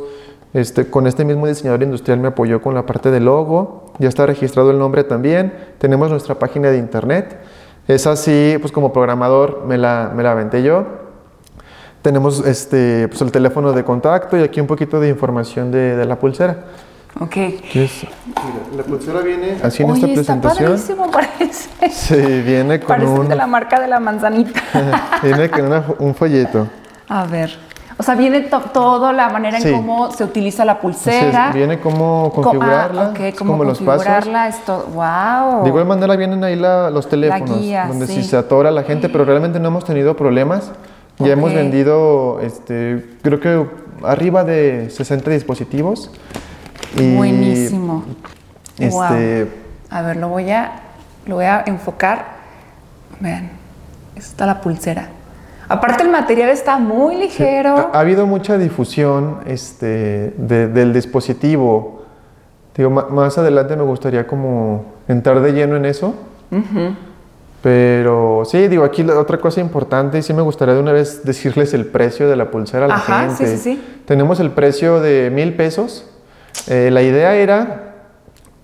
este, 0.52 0.88
con 0.88 1.06
este 1.06 1.24
mismo 1.24 1.46
diseñador 1.46 1.82
industrial 1.82 2.18
me 2.18 2.28
apoyó 2.28 2.62
con 2.62 2.74
la 2.74 2.86
parte 2.86 3.10
del 3.10 3.26
logo, 3.26 3.92
ya 3.98 4.08
está 4.08 4.24
registrado 4.26 4.70
el 4.70 4.78
nombre 4.78 5.04
también, 5.04 5.52
tenemos 5.78 6.10
nuestra 6.10 6.36
página 6.36 6.70
de 6.70 6.78
internet, 6.78 7.38
es 7.86 8.06
así, 8.06 8.56
pues 8.60 8.72
como 8.72 8.92
programador 8.92 9.64
me 9.66 9.78
la, 9.78 10.12
me 10.14 10.22
la 10.22 10.32
aventé 10.32 10.62
yo, 10.62 11.03
tenemos 12.04 12.46
este, 12.46 13.08
pues 13.08 13.22
el 13.22 13.32
teléfono 13.32 13.72
de 13.72 13.82
contacto 13.82 14.36
y 14.36 14.42
aquí 14.42 14.60
un 14.60 14.66
poquito 14.66 15.00
de 15.00 15.08
información 15.08 15.72
de, 15.72 15.96
de 15.96 16.04
la 16.04 16.18
pulsera. 16.18 16.58
Ok. 17.18 17.36
la 18.76 18.82
pulsera 18.82 19.20
viene 19.20 19.56
así 19.62 19.82
en 19.82 19.90
esta 19.90 20.06
presentación. 20.06 20.74
Está 20.74 20.94
padrísimo, 20.94 21.10
parece. 21.10 21.70
Sí, 21.90 22.42
viene 22.42 22.78
con 22.80 22.88
parece 22.88 23.10
un... 23.10 23.28
de 23.28 23.36
la 23.36 23.46
marca 23.46 23.80
de 23.80 23.88
la 23.88 24.00
manzanita. 24.00 24.60
viene 25.22 25.48
con 25.48 25.84
un 25.98 26.14
folleto. 26.14 26.66
A 27.08 27.24
ver. 27.24 27.56
O 27.96 28.02
sea, 28.02 28.16
viene 28.16 28.50
todo 28.74 29.10
la 29.12 29.30
manera 29.30 29.56
en 29.56 29.72
cómo 29.72 30.10
se 30.10 30.24
utiliza 30.24 30.66
la 30.66 30.80
pulsera. 30.80 31.52
viene 31.54 31.80
cómo 31.80 32.32
configurarla. 32.34 33.14
Ah, 33.16 33.32
cómo 33.38 33.52
como 33.52 33.64
configurarla. 33.64 34.48
Los 34.48 34.58
pasos. 34.58 34.60
Esto, 34.60 34.88
wow. 34.92 35.62
De 35.62 35.68
igual 35.68 35.86
manera 35.86 36.16
vienen 36.16 36.44
ahí 36.44 36.56
la, 36.56 36.90
los 36.90 37.08
teléfonos. 37.08 37.48
La 37.48 37.56
guía, 37.56 37.86
donde 37.86 38.06
si 38.08 38.22
se 38.24 38.36
atora 38.36 38.70
la 38.70 38.82
gente, 38.82 39.08
pero 39.08 39.24
realmente 39.24 39.58
no 39.58 39.68
hemos 39.68 39.86
tenido 39.86 40.14
problemas. 40.14 40.70
Ya 41.18 41.32
hemos 41.32 41.54
vendido, 41.54 42.40
este, 42.40 43.04
creo 43.22 43.40
que 43.40 43.66
arriba 44.02 44.44
de 44.44 44.90
60 44.90 45.30
dispositivos. 45.30 46.10
Buenísimo. 46.96 48.04
Este, 48.78 49.48
A 49.90 50.02
ver, 50.02 50.16
lo 50.16 50.28
voy 50.28 50.50
a, 50.50 50.80
lo 51.26 51.36
voy 51.36 51.44
a 51.44 51.62
enfocar. 51.66 52.34
Vean, 53.20 53.50
está 54.16 54.46
la 54.46 54.60
pulsera. 54.60 55.08
Aparte 55.68 56.02
el 56.02 56.10
material 56.10 56.50
está 56.50 56.78
muy 56.78 57.16
ligero. 57.16 57.90
Ha, 57.92 58.00
habido 58.00 58.26
mucha 58.26 58.58
difusión 58.58 59.40
este, 59.46 60.34
del 60.36 60.92
dispositivo. 60.92 62.02
Digo, 62.76 62.90
más 62.90 63.38
adelante 63.38 63.76
me 63.76 63.84
gustaría 63.84 64.26
como 64.26 64.84
entrar 65.08 65.40
de 65.40 65.52
lleno 65.52 65.76
en 65.76 65.86
eso. 65.86 66.14
Pero 67.64 68.42
sí, 68.44 68.68
digo, 68.68 68.84
aquí 68.84 69.02
otra 69.04 69.38
cosa 69.38 69.58
importante, 69.58 70.18
y 70.18 70.22
sí 70.22 70.34
me 70.34 70.42
gustaría 70.42 70.74
de 70.74 70.80
una 70.80 70.92
vez 70.92 71.24
decirles 71.24 71.72
el 71.72 71.86
precio 71.86 72.28
de 72.28 72.36
la 72.36 72.50
pulsera 72.50 72.84
a 72.84 72.88
la 72.88 72.96
Ajá, 72.96 73.20
gente. 73.20 73.46
Sí, 73.46 73.56
sí, 73.56 73.76
sí. 73.76 74.02
Tenemos 74.04 74.38
el 74.38 74.50
precio 74.50 75.00
de 75.00 75.30
mil 75.30 75.54
pesos. 75.56 76.04
Eh, 76.66 76.90
la 76.92 77.00
idea 77.00 77.34
era, 77.36 77.94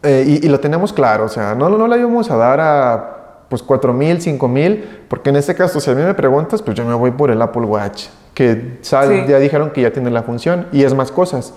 eh, 0.02 0.40
y, 0.42 0.46
lo 0.50 0.60
tenemos 0.60 0.92
claro, 0.92 1.24
o 1.24 1.28
sea, 1.28 1.54
no, 1.54 1.70
no 1.70 1.88
la 1.88 1.96
íbamos 1.96 2.30
a 2.30 2.36
dar 2.36 2.60
a 2.60 3.46
pues 3.48 3.62
cuatro 3.62 3.94
mil, 3.94 4.20
cinco 4.20 4.48
mil, 4.48 4.84
porque 5.08 5.30
en 5.30 5.36
este 5.36 5.54
caso, 5.54 5.80
si 5.80 5.90
a 5.90 5.94
mí 5.94 6.02
me 6.02 6.12
preguntas, 6.12 6.60
pues 6.60 6.76
yo 6.76 6.84
me 6.84 6.92
voy 6.92 7.12
por 7.12 7.30
el 7.30 7.40
Apple 7.40 7.62
Watch, 7.62 8.08
que 8.34 8.80
ya 8.82 9.38
dijeron 9.38 9.70
que 9.70 9.80
ya 9.80 9.94
tiene 9.94 10.10
la 10.10 10.24
función 10.24 10.66
y 10.72 10.84
es 10.84 10.92
más 10.92 11.10
cosas. 11.10 11.54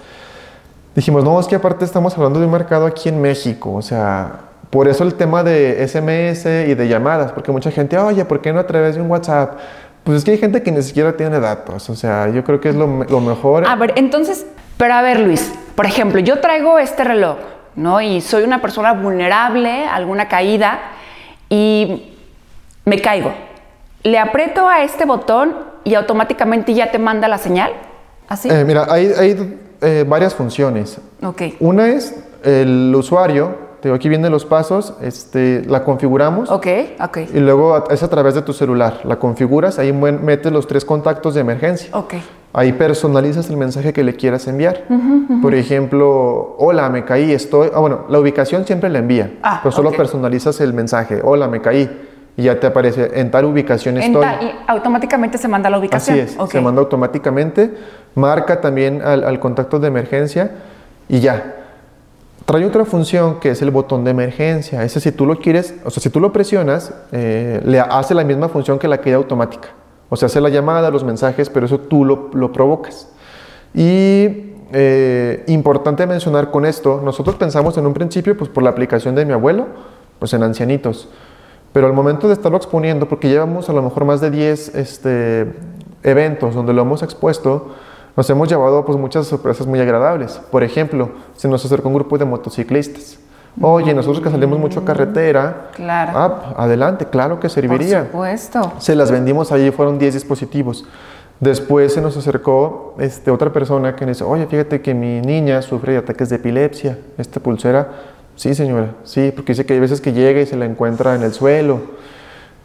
Dijimos, 0.95 1.25
no, 1.25 1.37
es 1.41 1.47
que 1.47 1.55
aparte 1.55 1.83
estamos 1.83 2.15
hablando 2.17 2.39
de 2.39 2.45
un 2.45 2.53
mercado 2.53 2.85
aquí 2.85 3.09
en 3.09 3.19
México, 3.19 3.73
o 3.73 3.81
sea, 3.81 4.52
por 4.73 4.87
eso 4.87 5.03
el 5.03 5.13
tema 5.13 5.43
de 5.43 5.87
SMS 5.87 6.47
y 6.47 6.73
de 6.73 6.87
llamadas, 6.87 7.31
porque 7.31 7.51
mucha 7.51 7.69
gente, 7.69 7.95
oye, 7.95 8.25
¿por 8.25 8.41
qué 8.41 8.51
no 8.51 8.59
a 8.59 8.65
través 8.65 8.95
de 8.95 9.01
un 9.01 9.11
WhatsApp? 9.11 9.59
Pues 10.03 10.17
es 10.17 10.23
que 10.23 10.31
hay 10.31 10.39
gente 10.39 10.63
que 10.63 10.71
ni 10.71 10.81
siquiera 10.81 11.15
tiene 11.15 11.39
datos, 11.39 11.91
o 11.91 11.95
sea, 11.95 12.27
yo 12.29 12.43
creo 12.43 12.59
que 12.59 12.69
es 12.69 12.75
lo, 12.75 12.87
mejor. 12.87 13.67
A 13.67 13.75
ver, 13.75 13.93
entonces, 13.97 14.47
pero 14.77 14.95
a 14.95 15.03
ver 15.03 15.19
Luis, 15.19 15.53
por 15.75 15.85
ejemplo, 15.85 16.19
yo 16.21 16.39
traigo 16.39 16.79
este 16.79 17.03
reloj, 17.03 17.37
¿no? 17.75 18.01
Y 18.01 18.19
soy 18.19 18.45
una 18.45 18.63
persona 18.63 18.93
vulnerable 18.93 19.85
a 19.85 19.93
alguna 19.93 20.27
caída 20.27 20.79
y 21.49 22.15
me 22.83 22.99
caigo. 22.99 23.31
Le 24.01 24.17
aprieto 24.17 24.67
a 24.67 24.81
este 24.81 25.05
botón 25.05 25.55
y 25.83 25.93
automáticamente 25.93 26.73
ya 26.73 26.89
te 26.89 26.97
manda 26.97 27.27
la 27.27 27.37
señal, 27.37 27.73
¿así? 28.27 28.49
Eh, 28.49 28.63
mira, 28.65 28.87
hay, 28.89 29.11
hay 29.15 29.59
eh, 29.81 30.03
varias 30.07 30.33
funciones. 30.33 30.97
Ok. 31.21 31.43
Una 31.59 31.89
es 31.89 32.15
el 32.43 32.91
usuario 32.95 33.71
aquí 33.91 34.07
vienen 34.07 34.31
los 34.31 34.45
pasos, 34.45 34.93
este, 35.01 35.63
la 35.65 35.83
configuramos. 35.83 36.49
Ok, 36.49 36.67
ok. 37.01 37.17
Y 37.33 37.39
luego 37.39 37.89
es 37.89 38.03
a 38.03 38.09
través 38.09 38.35
de 38.35 38.41
tu 38.41 38.53
celular. 38.53 39.01
La 39.03 39.17
configuras, 39.17 39.79
ahí 39.79 39.91
metes 39.91 40.51
los 40.51 40.67
tres 40.67 40.85
contactos 40.85 41.33
de 41.33 41.41
emergencia. 41.41 41.89
Ok. 41.93 42.13
Ahí 42.53 42.71
personalizas 42.71 43.49
el 43.49 43.57
mensaje 43.57 43.93
que 43.93 44.03
le 44.03 44.15
quieras 44.15 44.47
enviar. 44.47 44.83
Por 45.41 45.55
ejemplo, 45.55 46.55
hola, 46.59 46.87
me 46.89 47.03
caí, 47.03 47.31
estoy... 47.31 47.69
Ah, 47.73 47.79
bueno, 47.79 48.05
la 48.09 48.19
ubicación 48.19 48.65
siempre 48.65 48.89
la 48.89 48.99
envía, 48.99 49.33
ah, 49.41 49.59
pero 49.63 49.73
solo 49.73 49.91
personalizas 49.91 50.61
el 50.61 50.71
mensaje, 50.71 51.19
hola, 51.23 51.47
me 51.47 51.61
caí. 51.61 51.89
Y 52.37 52.43
ya 52.43 52.59
te 52.59 52.67
aparece 52.67 53.11
en 53.19 53.29
tal 53.31 53.45
ubicación 53.45 53.97
estoy. 53.97 54.25
y 54.41 54.55
automáticamente 54.67 55.37
se 55.37 55.47
manda 55.47 55.69
la 55.69 55.77
ubicación. 55.77 56.19
Así 56.19 56.35
es, 56.35 56.49
se 56.49 56.61
manda 56.61 56.81
automáticamente. 56.81 57.71
Marca 58.15 58.61
también 58.61 59.01
al, 59.01 59.23
al 59.23 59.39
contacto 59.39 59.79
de 59.79 59.87
emergencia 59.87 60.51
y 61.07 61.19
ya 61.19 61.62
trae 62.45 62.65
otra 62.65 62.85
función 62.85 63.39
que 63.39 63.51
es 63.51 63.61
el 63.61 63.71
botón 63.71 64.03
de 64.03 64.11
emergencia. 64.11 64.83
Ese 64.83 64.99
si 64.99 65.11
tú 65.11 65.25
lo 65.25 65.39
quieres, 65.39 65.75
o 65.83 65.89
sea, 65.89 66.01
si 66.01 66.09
tú 66.09 66.19
lo 66.19 66.33
presionas, 66.33 66.93
eh, 67.11 67.61
le 67.65 67.79
hace 67.79 68.13
la 68.13 68.23
misma 68.23 68.49
función 68.49 68.79
que 68.79 68.87
la 68.87 68.99
caída 68.99 69.17
automática. 69.17 69.69
O 70.09 70.15
sea, 70.15 70.27
hace 70.27 70.41
la 70.41 70.49
llamada, 70.49 70.91
los 70.91 71.03
mensajes, 71.03 71.49
pero 71.49 71.65
eso 71.65 71.79
tú 71.79 72.05
lo, 72.05 72.29
lo 72.33 72.51
provocas. 72.51 73.09
Y 73.73 74.53
eh, 74.75 75.43
importante 75.47 76.05
mencionar 76.07 76.51
con 76.51 76.65
esto, 76.65 77.01
nosotros 77.03 77.35
pensamos 77.35 77.77
en 77.77 77.85
un 77.85 77.93
principio, 77.93 78.35
pues 78.37 78.49
por 78.49 78.63
la 78.63 78.71
aplicación 78.71 79.15
de 79.15 79.25
mi 79.25 79.33
abuelo, 79.33 79.67
pues 80.19 80.33
en 80.33 80.43
ancianitos. 80.43 81.09
Pero 81.71 81.87
al 81.87 81.93
momento 81.93 82.27
de 82.27 82.33
estarlo 82.33 82.57
exponiendo, 82.57 83.07
porque 83.07 83.29
llevamos 83.29 83.69
a 83.69 83.73
lo 83.73 83.81
mejor 83.81 84.05
más 84.05 84.21
de 84.21 84.29
10 84.29 84.75
este, 84.75 85.53
eventos 86.03 86.53
donde 86.53 86.73
lo 86.73 86.83
hemos 86.83 87.03
expuesto, 87.03 87.73
nos 88.15 88.29
hemos 88.29 88.47
llevado 88.47 88.85
pues 88.85 88.97
muchas 88.97 89.27
sorpresas 89.27 89.65
muy 89.67 89.79
agradables. 89.79 90.39
Por 90.51 90.63
ejemplo, 90.63 91.09
se 91.35 91.47
nos 91.47 91.63
acercó 91.65 91.89
un 91.89 91.95
grupo 91.95 92.17
de 92.17 92.25
motociclistas. 92.25 93.17
Oye, 93.61 93.93
nosotros 93.93 94.23
que 94.23 94.31
salimos 94.31 94.57
mucho 94.59 94.79
a 94.79 94.85
carretera, 94.85 95.69
Claro. 95.75 96.11
ah, 96.15 96.53
adelante, 96.57 97.05
claro 97.05 97.39
que 97.39 97.49
serviría. 97.49 97.99
Por 97.99 98.07
supuesto. 98.11 98.73
Se 98.79 98.95
las 98.95 99.11
vendimos 99.11 99.51
allí, 99.51 99.69
fueron 99.71 99.99
10 99.99 100.13
dispositivos. 100.15 100.85
Después 101.39 101.93
se 101.93 102.01
nos 102.01 102.15
acercó 102.17 102.95
este, 102.99 103.29
otra 103.29 103.51
persona 103.51 103.95
que 103.95 104.05
nos 104.05 104.17
dice, 104.17 104.23
oye, 104.23 104.47
fíjate 104.47 104.81
que 104.81 104.93
mi 104.93 105.21
niña 105.21 105.61
sufre 105.61 105.93
de 105.93 105.97
ataques 105.99 106.29
de 106.29 106.37
epilepsia. 106.37 106.97
Esta 107.17 107.39
pulsera, 107.39 107.89
sí 108.35 108.55
señora, 108.55 108.93
sí, 109.03 109.31
porque 109.35 109.51
dice 109.53 109.65
que 109.65 109.73
hay 109.73 109.79
veces 109.79 110.01
que 110.01 110.13
llega 110.13 110.41
y 110.41 110.45
se 110.45 110.55
la 110.55 110.65
encuentra 110.65 111.13
en 111.15 111.21
el 111.23 111.33
suelo. 111.33 111.79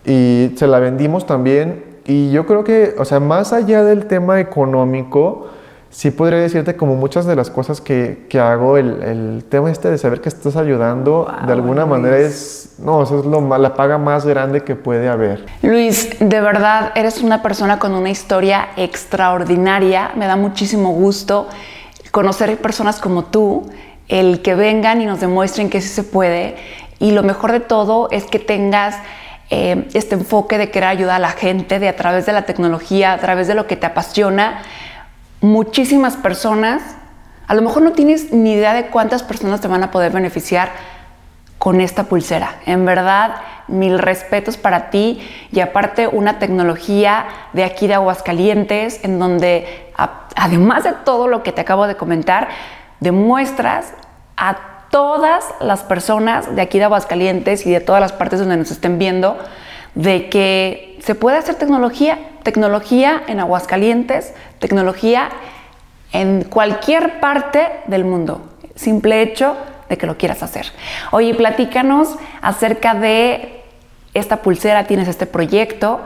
Y 0.07 0.53
se 0.57 0.67
la 0.67 0.79
vendimos 0.79 1.27
también. 1.27 1.85
Y 2.09 2.31
yo 2.31 2.47
creo 2.47 2.65
que, 2.65 2.95
o 2.99 3.05
sea, 3.05 3.21
más 3.21 3.53
allá 3.53 3.85
del 3.85 4.07
tema 4.07 4.41
económico, 4.41 5.49
sí 5.91 6.11
podría 6.11 6.39
decirte 6.39 6.75
como 6.75 6.97
muchas 6.97 7.27
de 7.27 7.37
las 7.37 7.51
cosas 7.51 7.83
que, 7.83 8.25
que 8.31 8.41
hago, 8.41 8.79
el, 8.79 9.03
el, 9.03 9.45
tema 9.45 9.71
este 9.71 9.91
de 9.91 9.99
saber 9.99 10.23
que 10.23 10.31
estás 10.31 10.57
ayudando, 10.57 11.27
Wow, 11.27 11.47
de 11.47 11.53
alguna 11.53 11.83
Luis. 11.83 11.91
manera 11.91 12.17
es, 12.17 12.77
no, 12.79 13.03
eso 13.03 13.21
es 13.21 13.27
lo, 13.27 13.59
la 13.59 13.75
paga 13.75 13.99
más 13.99 14.25
grande 14.25 14.65
que 14.65 14.75
puede 14.75 15.07
haber. 15.07 15.45
Luis, 15.61 16.09
de 16.19 16.41
verdad 16.41 16.93
eres 16.95 17.21
una 17.21 17.43
persona 17.43 17.79
con 17.79 17.93
una 17.93 18.09
historia 18.09 18.71
extraordinaria. 18.79 20.13
Me 20.17 20.27
da 20.27 20.37
muchísimo 20.37 20.93
gusto 20.93 21.47
conocer 22.11 22.57
personas 22.57 23.01
como 23.01 23.25
tú, 23.25 23.69
el 24.09 24.41
que 24.41 24.55
vengan 24.55 25.03
y 25.03 25.05
nos 25.05 25.21
demuestren 25.21 25.69
que 25.69 25.83
sí 25.83 25.89
se 25.89 26.05
puede. 26.05 26.57
Y 27.01 27.11
lo 27.11 27.23
mejor 27.23 27.53
de 27.53 27.61
todo 27.61 28.09
es 28.11 28.25
que 28.25 28.39
tengas 28.39 28.97
eh, 29.51 29.89
este 29.95 30.15
enfoque 30.15 30.59
de 30.59 30.71
querer 30.71 30.91
ayudar 30.91 31.17
a 31.17 31.19
la 31.21 31.31
gente, 31.31 31.79
de 31.79 31.89
a 31.89 31.97
través 31.97 32.27
de 32.27 32.33
la 32.33 32.43
tecnología, 32.43 33.13
a 33.13 33.19
través 33.19 33.49
de 33.49 33.55
lo 33.55 33.67
que 33.67 33.77
te 33.77 33.87
apasiona. 33.87 34.63
Muchísimas 35.41 36.17
personas, 36.17 36.83
a 37.47 37.55
lo 37.55 37.63
mejor 37.63 37.83
no 37.83 37.93
tienes 37.93 38.33
ni 38.33 38.53
idea 38.53 38.75
de 38.75 38.87
cuántas 38.87 39.23
personas 39.23 39.61
te 39.61 39.69
van 39.69 39.83
a 39.83 39.91
poder 39.91 40.13
beneficiar 40.13 40.71
con 41.59 41.81
esta 41.81 42.05
pulsera. 42.05 42.57
En 42.67 42.85
verdad, 42.85 43.37
mil 43.69 43.99
respetos 43.99 44.57
para 44.57 44.91
ti 44.91 45.21
y 45.51 45.61
aparte 45.61 46.09
una 46.09 46.39
tecnología 46.39 47.27
de 47.53 47.65
aquí 47.65 47.87
de 47.87 47.95
Aguascalientes 47.95 49.03
en 49.05 49.19
donde 49.19 49.93
además 50.37 50.85
de 50.85 50.93
todo 51.05 51.27
lo 51.27 51.43
que 51.43 51.53
te 51.53 51.61
acabo 51.61 51.87
de 51.87 51.97
comentar, 51.97 52.49
demuestras 53.01 53.93
a 54.37 54.68
todas 54.91 55.45
las 55.61 55.83
personas 55.83 56.55
de 56.55 56.63
aquí 56.63 56.79
de 56.79 56.85
Aguascalientes 56.85 57.67
y 57.67 57.71
de 57.71 57.81
todas 57.81 58.01
las 58.01 58.13
partes 58.13 58.39
donde 58.41 58.57
nos 58.57 58.71
estén 58.71 58.99
viendo 58.99 59.39
de 59.95 60.29
que 60.29 60.99
se 61.03 61.15
puede 61.15 61.39
hacer 61.39 61.57
tecnología, 61.57 62.19
tecnología 62.43 63.23
en 63.27 63.41
Aguascalientes, 63.41 64.33
tecnología 64.59 65.31
en 66.13 66.45
cualquier 66.45 67.21
parte 67.21 67.69
del 67.87 68.05
mundo. 68.05 68.49
Simple 68.75 69.23
hecho 69.23 69.57
de 69.89 69.99
que 69.99 70.07
lo 70.07 70.17
quieras 70.17 70.43
hacer. 70.43 70.67
Oye, 71.11 71.35
platícanos 71.35 72.17
acerca 72.41 72.95
de 72.95 73.63
esta 74.15 74.39
pulsera, 74.39 74.85
tienes 74.85 75.09
este 75.09 75.27
proyecto 75.27 76.01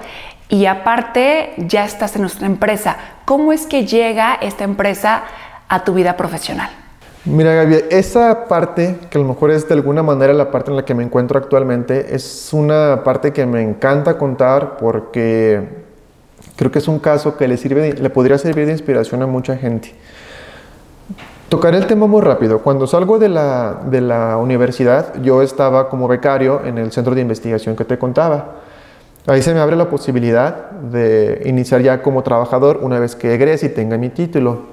y 0.48 0.66
aparte 0.66 1.52
ya 1.56 1.84
estás 1.84 2.14
en 2.16 2.22
nuestra 2.22 2.46
empresa. 2.46 2.96
¿Cómo 3.24 3.52
es 3.52 3.66
que 3.66 3.86
llega 3.86 4.38
esta 4.40 4.64
empresa 4.64 5.24
a 5.68 5.84
tu 5.84 5.94
vida 5.94 6.16
profesional? 6.16 6.81
Mira, 7.24 7.54
Gaby, 7.54 7.84
esa 7.90 8.46
parte, 8.48 8.98
que 9.08 9.16
a 9.16 9.20
lo 9.20 9.28
mejor 9.28 9.52
es 9.52 9.68
de 9.68 9.74
alguna 9.74 10.02
manera 10.02 10.32
la 10.32 10.50
parte 10.50 10.70
en 10.70 10.76
la 10.76 10.84
que 10.84 10.92
me 10.92 11.04
encuentro 11.04 11.38
actualmente, 11.38 12.16
es 12.16 12.48
una 12.52 13.04
parte 13.04 13.32
que 13.32 13.46
me 13.46 13.62
encanta 13.62 14.18
contar 14.18 14.76
porque 14.76 15.68
creo 16.56 16.72
que 16.72 16.80
es 16.80 16.88
un 16.88 16.98
caso 16.98 17.36
que 17.36 17.46
le, 17.46 17.56
sirve, 17.56 17.92
le 17.92 18.10
podría 18.10 18.38
servir 18.38 18.66
de 18.66 18.72
inspiración 18.72 19.22
a 19.22 19.28
mucha 19.28 19.56
gente. 19.56 19.94
Tocaré 21.48 21.78
el 21.78 21.86
tema 21.86 22.08
muy 22.08 22.22
rápido. 22.22 22.58
Cuando 22.58 22.88
salgo 22.88 23.20
de 23.20 23.28
la, 23.28 23.82
de 23.88 24.00
la 24.00 24.36
universidad, 24.38 25.14
yo 25.22 25.42
estaba 25.42 25.88
como 25.88 26.08
becario 26.08 26.62
en 26.64 26.76
el 26.76 26.90
centro 26.90 27.14
de 27.14 27.20
investigación 27.20 27.76
que 27.76 27.84
te 27.84 27.98
contaba. 27.98 28.62
Ahí 29.28 29.42
se 29.42 29.54
me 29.54 29.60
abre 29.60 29.76
la 29.76 29.88
posibilidad 29.88 30.72
de 30.72 31.42
iniciar 31.44 31.82
ya 31.82 32.02
como 32.02 32.24
trabajador 32.24 32.80
una 32.82 32.98
vez 32.98 33.14
que 33.14 33.32
egrese 33.32 33.66
y 33.66 33.68
tenga 33.68 33.96
mi 33.96 34.08
título. 34.08 34.71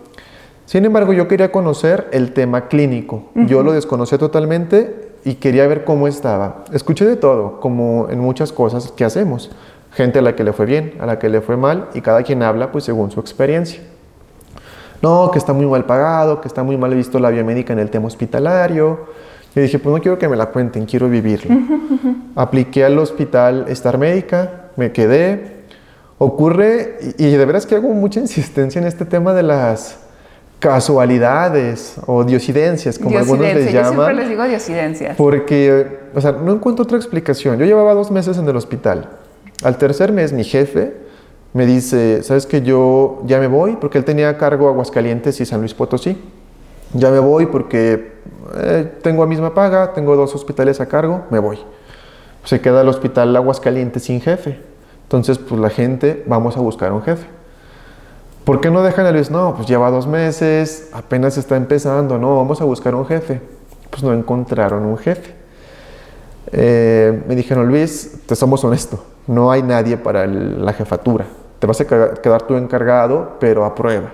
Sin 0.69 0.85
embargo, 0.85 1.13
yo 1.13 1.27
quería 1.27 1.51
conocer 1.51 2.07
el 2.11 2.31
tema 2.31 2.67
clínico. 2.67 3.23
Yo 3.33 3.63
lo 3.63 3.71
desconocía 3.71 4.19
totalmente 4.19 5.13
y 5.25 5.33
quería 5.33 5.65
ver 5.65 5.83
cómo 5.83 6.07
estaba. 6.07 6.63
Escuché 6.71 7.07
de 7.07 7.15
todo, 7.15 7.59
como 7.59 8.07
en 8.11 8.19
muchas 8.19 8.51
cosas 8.51 8.91
que 8.91 9.03
hacemos. 9.03 9.49
Gente 9.93 10.19
a 10.19 10.21
la 10.21 10.35
que 10.35 10.43
le 10.43 10.53
fue 10.53 10.67
bien, 10.67 10.93
a 10.99 11.07
la 11.07 11.17
que 11.17 11.27
le 11.27 11.41
fue 11.41 11.57
mal 11.57 11.89
y 11.95 12.01
cada 12.01 12.21
quien 12.21 12.43
habla 12.43 12.71
pues 12.71 12.83
según 12.83 13.09
su 13.09 13.19
experiencia. 13.19 13.81
No, 15.01 15.31
que 15.31 15.39
está 15.39 15.53
muy 15.53 15.65
mal 15.65 15.85
pagado, 15.85 16.39
que 16.39 16.47
está 16.47 16.61
muy 16.61 16.77
mal 16.77 16.93
visto 16.93 17.17
la 17.17 17.31
biomédica 17.31 17.73
en 17.73 17.79
el 17.79 17.89
tema 17.89 18.05
hospitalario. 18.05 19.07
Yo 19.55 19.61
dije, 19.63 19.79
pues 19.79 19.95
no 19.95 19.99
quiero 19.99 20.19
que 20.19 20.29
me 20.29 20.35
la 20.35 20.51
cuenten, 20.51 20.85
quiero 20.85 21.09
vivirlo. 21.09 21.55
Apliqué 22.35 22.85
al 22.85 22.99
hospital 22.99 23.65
Star 23.69 23.97
Médica, 23.97 24.65
me 24.75 24.91
quedé. 24.91 25.63
Ocurre, 26.19 26.99
y, 27.17 27.25
y 27.25 27.31
de 27.31 27.43
veras 27.43 27.65
que 27.65 27.73
hago 27.73 27.89
mucha 27.89 28.19
insistencia 28.19 28.79
en 28.79 28.85
este 28.85 29.05
tema 29.05 29.33
de 29.33 29.41
las 29.41 30.08
casualidades 30.59 31.95
o 32.05 32.23
diosidencias, 32.23 32.99
como 32.99 33.17
algunos 33.17 33.41
les 33.45 33.55
Diosidencia, 33.55 33.81
yo 33.81 33.87
siempre 33.87 34.05
llaman. 34.05 34.15
les 34.17 34.29
digo 34.29 34.43
diosidencias. 34.43 35.15
Porque, 35.15 35.99
o 36.13 36.21
sea, 36.21 36.33
no 36.33 36.53
encuentro 36.53 36.83
otra 36.83 36.97
explicación. 36.97 37.57
Yo 37.57 37.65
llevaba 37.65 37.93
dos 37.93 38.11
meses 38.11 38.37
en 38.37 38.47
el 38.47 38.55
hospital. 38.55 39.09
Al 39.63 39.77
tercer 39.77 40.11
mes, 40.11 40.33
mi 40.33 40.43
jefe 40.43 40.93
me 41.53 41.65
dice, 41.65 42.23
¿sabes 42.23 42.45
que 42.45 42.61
yo 42.61 43.23
ya 43.25 43.39
me 43.39 43.47
voy? 43.47 43.77
Porque 43.77 43.97
él 43.97 44.03
tenía 44.03 44.29
a 44.29 44.37
cargo 44.37 44.67
Aguascalientes 44.67 45.39
y 45.41 45.45
San 45.45 45.61
Luis 45.61 45.73
Potosí. 45.73 46.17
Ya 46.93 47.09
me 47.09 47.19
voy 47.19 47.45
porque 47.45 48.13
eh, 48.57 48.91
tengo 49.01 49.23
a 49.23 49.27
misma 49.27 49.53
paga, 49.53 49.93
tengo 49.93 50.15
dos 50.15 50.35
hospitales 50.35 50.81
a 50.81 50.87
cargo, 50.87 51.23
me 51.29 51.39
voy. 51.39 51.59
Se 52.43 52.59
queda 52.59 52.81
el 52.81 52.87
hospital 52.89 53.35
Aguascalientes 53.35 54.03
sin 54.03 54.21
jefe. 54.21 54.59
Entonces, 55.03 55.37
pues 55.37 55.59
la 55.59 55.69
gente, 55.69 56.23
vamos 56.27 56.57
a 56.57 56.59
buscar 56.59 56.91
un 56.91 57.01
jefe. 57.01 57.25
¿Por 58.43 58.61
qué 58.61 58.71
no 58.71 58.81
dejan 58.81 59.05
a 59.05 59.11
Luis? 59.11 59.29
No, 59.29 59.53
pues 59.55 59.67
lleva 59.67 59.91
dos 59.91 60.07
meses, 60.07 60.89
apenas 60.93 61.37
está 61.37 61.55
empezando, 61.55 62.17
no, 62.17 62.35
vamos 62.37 62.61
a 62.61 62.63
buscar 62.65 62.95
un 62.95 63.05
jefe. 63.05 63.41
Pues 63.89 64.03
no 64.03 64.13
encontraron 64.13 64.83
un 64.85 64.97
jefe. 64.97 65.33
Eh, 66.51 67.23
me 67.27 67.35
dijeron, 67.35 67.67
Luis, 67.67 68.21
te 68.25 68.35
somos 68.35 68.63
honesto, 68.63 69.03
no 69.27 69.51
hay 69.51 69.61
nadie 69.61 69.97
para 69.97 70.23
el- 70.23 70.63
la 70.65 70.73
jefatura. 70.73 71.25
Te 71.59 71.67
vas 71.67 71.79
a 71.81 71.85
quedar 71.85 72.43
tú 72.43 72.55
encargado, 72.55 73.37
pero 73.39 73.65
a 73.65 73.75
prueba. 73.75 74.11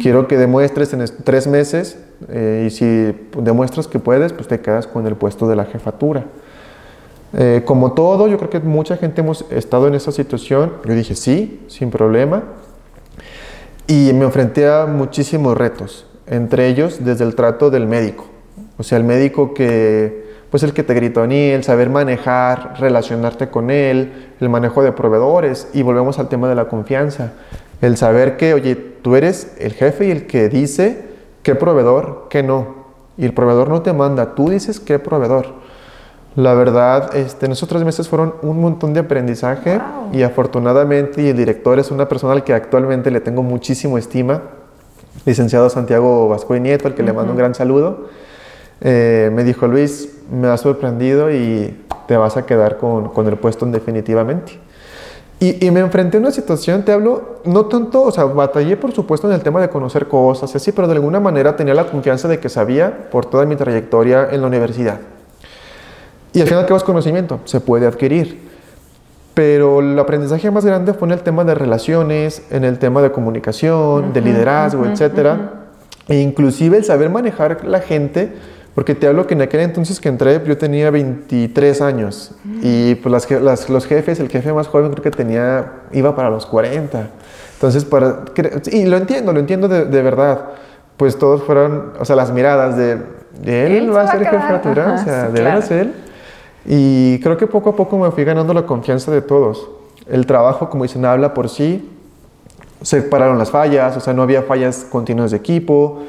Quiero 0.00 0.26
que 0.26 0.38
demuestres 0.38 0.94
en 0.94 1.04
tres 1.24 1.46
meses 1.46 1.98
eh, 2.30 2.64
y 2.66 2.70
si 2.70 3.14
demuestras 3.36 3.86
que 3.86 3.98
puedes, 3.98 4.32
pues 4.32 4.48
te 4.48 4.60
quedas 4.60 4.86
con 4.86 5.06
el 5.06 5.14
puesto 5.14 5.46
de 5.46 5.56
la 5.56 5.66
jefatura. 5.66 6.24
Eh, 7.34 7.62
como 7.66 7.92
todo, 7.92 8.28
yo 8.28 8.38
creo 8.38 8.48
que 8.48 8.60
mucha 8.60 8.96
gente 8.96 9.20
hemos 9.20 9.44
estado 9.50 9.88
en 9.88 9.94
esa 9.94 10.10
situación. 10.10 10.72
Yo 10.86 10.94
dije, 10.94 11.14
sí, 11.14 11.62
sin 11.68 11.90
problema. 11.90 12.42
Y 13.92 14.10
me 14.14 14.24
enfrenté 14.24 14.66
a 14.66 14.86
muchísimos 14.86 15.54
retos, 15.54 16.06
entre 16.26 16.66
ellos 16.68 17.04
desde 17.04 17.24
el 17.24 17.34
trato 17.34 17.68
del 17.68 17.86
médico. 17.86 18.24
O 18.78 18.82
sea, 18.84 18.96
el 18.96 19.04
médico 19.04 19.52
que, 19.52 20.30
pues 20.48 20.62
el 20.62 20.72
que 20.72 20.82
te 20.82 20.94
gritonía, 20.94 21.54
el 21.54 21.62
saber 21.62 21.90
manejar, 21.90 22.76
relacionarte 22.80 23.50
con 23.50 23.70
él, 23.70 24.32
el 24.40 24.48
manejo 24.48 24.82
de 24.82 24.92
proveedores. 24.92 25.68
Y 25.74 25.82
volvemos 25.82 26.18
al 26.18 26.30
tema 26.30 26.48
de 26.48 26.54
la 26.54 26.68
confianza. 26.68 27.34
El 27.82 27.98
saber 27.98 28.38
que, 28.38 28.54
oye, 28.54 28.76
tú 28.76 29.14
eres 29.14 29.52
el 29.58 29.74
jefe 29.74 30.06
y 30.06 30.10
el 30.10 30.26
que 30.26 30.48
dice 30.48 31.02
qué 31.42 31.54
proveedor, 31.54 32.28
qué 32.30 32.42
no. 32.42 32.86
Y 33.18 33.26
el 33.26 33.34
proveedor 33.34 33.68
no 33.68 33.82
te 33.82 33.92
manda, 33.92 34.34
tú 34.34 34.48
dices 34.48 34.80
qué 34.80 34.98
proveedor. 35.00 35.52
La 36.34 36.54
verdad, 36.54 37.14
este, 37.14 37.46
en 37.46 37.52
esos 37.52 37.68
tres 37.68 37.84
meses 37.84 38.08
fueron 38.08 38.34
un 38.42 38.60
montón 38.60 38.94
de 38.94 39.00
aprendizaje 39.00 39.78
Wow. 39.78 40.14
y 40.14 40.22
afortunadamente 40.22 41.22
y 41.22 41.28
el 41.28 41.36
director 41.36 41.78
es 41.78 41.90
una 41.90 42.08
persona 42.08 42.32
al 42.32 42.42
que 42.42 42.54
actualmente 42.54 43.10
le 43.10 43.20
tengo 43.20 43.42
muchísimo 43.42 43.98
estima, 43.98 44.42
licenciado 45.26 45.68
Santiago 45.68 46.28
Vasco 46.28 46.56
y 46.56 46.60
Nieto, 46.60 46.88
al 46.88 46.94
que 46.94 47.02
le 47.02 47.12
mando 47.12 47.32
un 47.32 47.38
gran 47.38 47.54
saludo. 47.54 48.08
Eh, 48.80 49.30
me 49.32 49.44
dijo, 49.44 49.66
Luis, 49.66 50.08
me 50.30 50.48
has 50.48 50.62
sorprendido 50.62 51.30
y 51.30 51.78
te 52.08 52.16
vas 52.16 52.36
a 52.36 52.46
quedar 52.46 52.78
con, 52.78 53.08
con 53.10 53.26
el 53.28 53.36
puesto 53.36 53.66
definitivamente. 53.66 54.58
Y, 55.38 55.72
me 55.72 55.80
enfrenté 55.80 56.18
a 56.18 56.20
una 56.20 56.30
situación, 56.30 56.84
te 56.84 56.92
hablo, 56.92 57.40
no 57.44 57.66
tanto, 57.66 58.02
o 58.02 58.12
sea, 58.12 58.26
batallé 58.26 58.76
por 58.76 58.92
supuesto 58.92 59.26
en 59.26 59.34
el 59.34 59.42
tema 59.42 59.60
de 59.60 59.68
conocer 59.68 60.06
cosas, 60.06 60.54
así, 60.54 60.70
pero 60.70 60.86
de 60.86 60.94
alguna 60.94 61.18
manera 61.18 61.56
tenía 61.56 61.74
la 61.74 61.90
confianza 61.90 62.28
de 62.28 62.38
que 62.38 62.48
sabía 62.48 63.10
por 63.10 63.26
toda 63.26 63.44
mi 63.44 63.56
trayectoria 63.56 64.28
en 64.30 64.40
la 64.40 64.46
universidad. 64.46 65.00
Y 66.32 66.40
al 66.40 66.48
final, 66.48 66.66
¿qué 66.66 66.74
es 66.74 66.82
conocimiento? 66.82 67.40
Se 67.44 67.60
puede 67.60 67.86
adquirir. 67.86 68.50
Pero 69.34 69.80
el 69.80 69.98
aprendizaje 69.98 70.50
más 70.50 70.64
grande 70.64 70.92
fue 70.92 71.08
en 71.08 71.12
el 71.12 71.20
tema 71.20 71.44
de 71.44 71.54
relaciones, 71.54 72.42
en 72.50 72.64
el 72.64 72.78
tema 72.78 73.00
de 73.00 73.12
comunicación, 73.12 74.12
de 74.12 74.20
liderazgo, 74.20 74.84
etcétera. 74.86 75.52
E 76.08 76.20
inclusive 76.20 76.76
el 76.76 76.84
saber 76.84 77.08
manejar 77.08 77.64
la 77.64 77.80
gente, 77.80 78.32
porque 78.74 78.94
te 78.94 79.06
hablo 79.06 79.26
que 79.26 79.34
en 79.34 79.42
aquel 79.42 79.60
entonces 79.60 80.00
que 80.00 80.08
entré 80.08 80.42
yo 80.46 80.58
tenía 80.58 80.90
23 80.90 81.80
años 81.80 82.32
y 82.62 82.94
pues 82.96 83.28
las, 83.40 83.68
los 83.70 83.86
jefes, 83.86 84.18
el 84.18 84.28
jefe 84.28 84.52
más 84.52 84.66
joven 84.66 84.90
creo 84.90 85.02
que 85.02 85.10
tenía, 85.10 85.72
iba 85.92 86.14
para 86.14 86.28
los 86.28 86.44
40. 86.46 87.08
Entonces, 87.54 87.84
para, 87.84 88.22
y 88.70 88.86
lo 88.86 88.96
entiendo, 88.96 89.32
lo 89.32 89.40
entiendo 89.40 89.68
de, 89.68 89.84
de 89.84 90.02
verdad. 90.02 90.40
Pues 90.96 91.18
todos 91.18 91.42
fueron, 91.42 91.92
o 91.98 92.04
sea, 92.04 92.16
las 92.16 92.32
miradas 92.32 92.76
de, 92.76 92.98
él, 93.44 93.94
va 93.94 94.02
a 94.02 94.10
ser 94.10 94.24
jefe 94.24 94.36
natural, 94.36 94.94
o 94.94 94.98
sea, 94.98 95.28
de 95.28 95.42
verdad 95.42 95.72
él. 95.72 95.94
Y 96.64 97.18
creo 97.20 97.36
que 97.36 97.46
poco 97.46 97.70
a 97.70 97.76
poco 97.76 97.98
me 97.98 98.10
fui 98.10 98.24
ganando 98.24 98.54
la 98.54 98.66
confianza 98.66 99.10
de 99.10 99.22
todos. 99.22 99.68
El 100.08 100.26
trabajo, 100.26 100.68
como 100.70 100.84
dicen, 100.84 101.04
habla 101.04 101.34
por 101.34 101.48
sí. 101.48 101.88
Se 102.82 103.02
pararon 103.02 103.38
las 103.38 103.50
fallas, 103.50 103.96
o 103.96 104.00
sea, 104.00 104.12
no 104.12 104.22
había 104.22 104.42
fallas 104.42 104.86
continuas 104.90 105.30
de 105.30 105.36
equipo. 105.36 106.02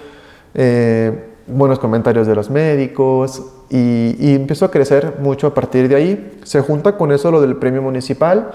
Eh, 0.54 1.30
buenos 1.48 1.80
comentarios 1.80 2.28
de 2.28 2.36
los 2.36 2.50
médicos. 2.50 3.42
Y, 3.70 4.16
y, 4.20 4.36
empezó 4.36 4.66
a 4.66 4.72
crecer 4.72 5.16
mucho 5.20 5.48
a 5.48 5.54
partir 5.54 5.88
de 5.88 5.96
ahí. 5.96 6.40
Se 6.44 6.62
junta 6.62 6.98
con 6.98 7.12
eso 7.12 7.32
lo 7.32 7.42
del 7.42 7.56
premio 7.56 7.82
municipal. 7.82 8.52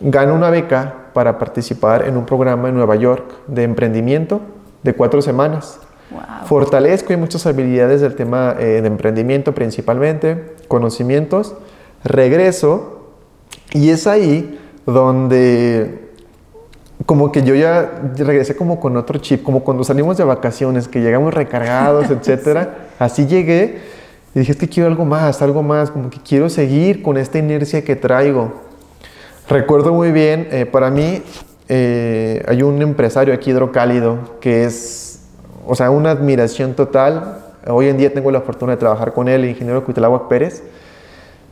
Gano 0.00 0.34
una 0.34 0.50
beca 0.50 1.10
para 1.12 1.38
participar 1.38 2.06
en 2.06 2.16
un 2.16 2.26
programa 2.26 2.68
en 2.68 2.74
Nueva 2.74 2.96
York 2.96 3.32
de 3.46 3.62
emprendimiento 3.62 4.40
de 4.82 4.94
cuatro 4.94 5.22
semanas. 5.22 5.80
Fortalezco 6.44 7.12
y 7.12 7.16
muchas 7.16 7.46
habilidades 7.46 8.00
del 8.00 8.14
tema 8.14 8.54
eh, 8.58 8.80
de 8.82 8.86
emprendimiento 8.86 9.54
principalmente, 9.54 10.53
conocimientos. 10.68 11.54
Regreso 12.02 13.10
y 13.72 13.90
es 13.90 14.06
ahí 14.06 14.58
donde 14.86 16.10
como 17.06 17.32
que 17.32 17.42
yo 17.42 17.54
ya 17.54 18.02
regresé 18.16 18.56
como 18.56 18.80
con 18.80 18.96
otro 18.96 19.18
chip, 19.18 19.42
como 19.42 19.64
cuando 19.64 19.84
salimos 19.84 20.16
de 20.16 20.24
vacaciones, 20.24 20.88
que 20.88 21.00
llegamos 21.00 21.34
recargados, 21.34 22.10
etcétera. 22.10 22.88
Así 22.98 23.26
llegué 23.26 23.78
y 24.34 24.40
dije, 24.40 24.52
es 24.52 24.58
que 24.58 24.68
quiero 24.68 24.88
algo 24.88 25.04
más, 25.04 25.42
algo 25.42 25.62
más, 25.62 25.90
como 25.90 26.10
que 26.10 26.18
quiero 26.18 26.48
seguir 26.48 27.02
con 27.02 27.16
esta 27.16 27.38
inercia 27.38 27.84
que 27.84 27.96
traigo. 27.96 28.52
Recuerdo 29.48 29.92
muy 29.92 30.12
bien, 30.12 30.48
eh, 30.50 30.66
para 30.66 30.90
mí 30.90 31.22
eh, 31.68 32.42
hay 32.46 32.62
un 32.62 32.80
empresario 32.80 33.34
aquí 33.34 33.50
hidrocálido 33.50 34.18
que 34.40 34.64
es 34.64 35.14
o 35.66 35.74
sea, 35.74 35.90
una 35.90 36.10
admiración 36.10 36.74
total. 36.74 37.43
Hoy 37.66 37.88
en 37.88 37.96
día 37.96 38.12
tengo 38.12 38.30
la 38.30 38.42
fortuna 38.42 38.72
de 38.72 38.78
trabajar 38.78 39.14
con 39.14 39.26
él, 39.26 39.44
el 39.44 39.50
ingeniero 39.50 39.84
Cuitlagua 39.84 40.28
Pérez. 40.28 40.62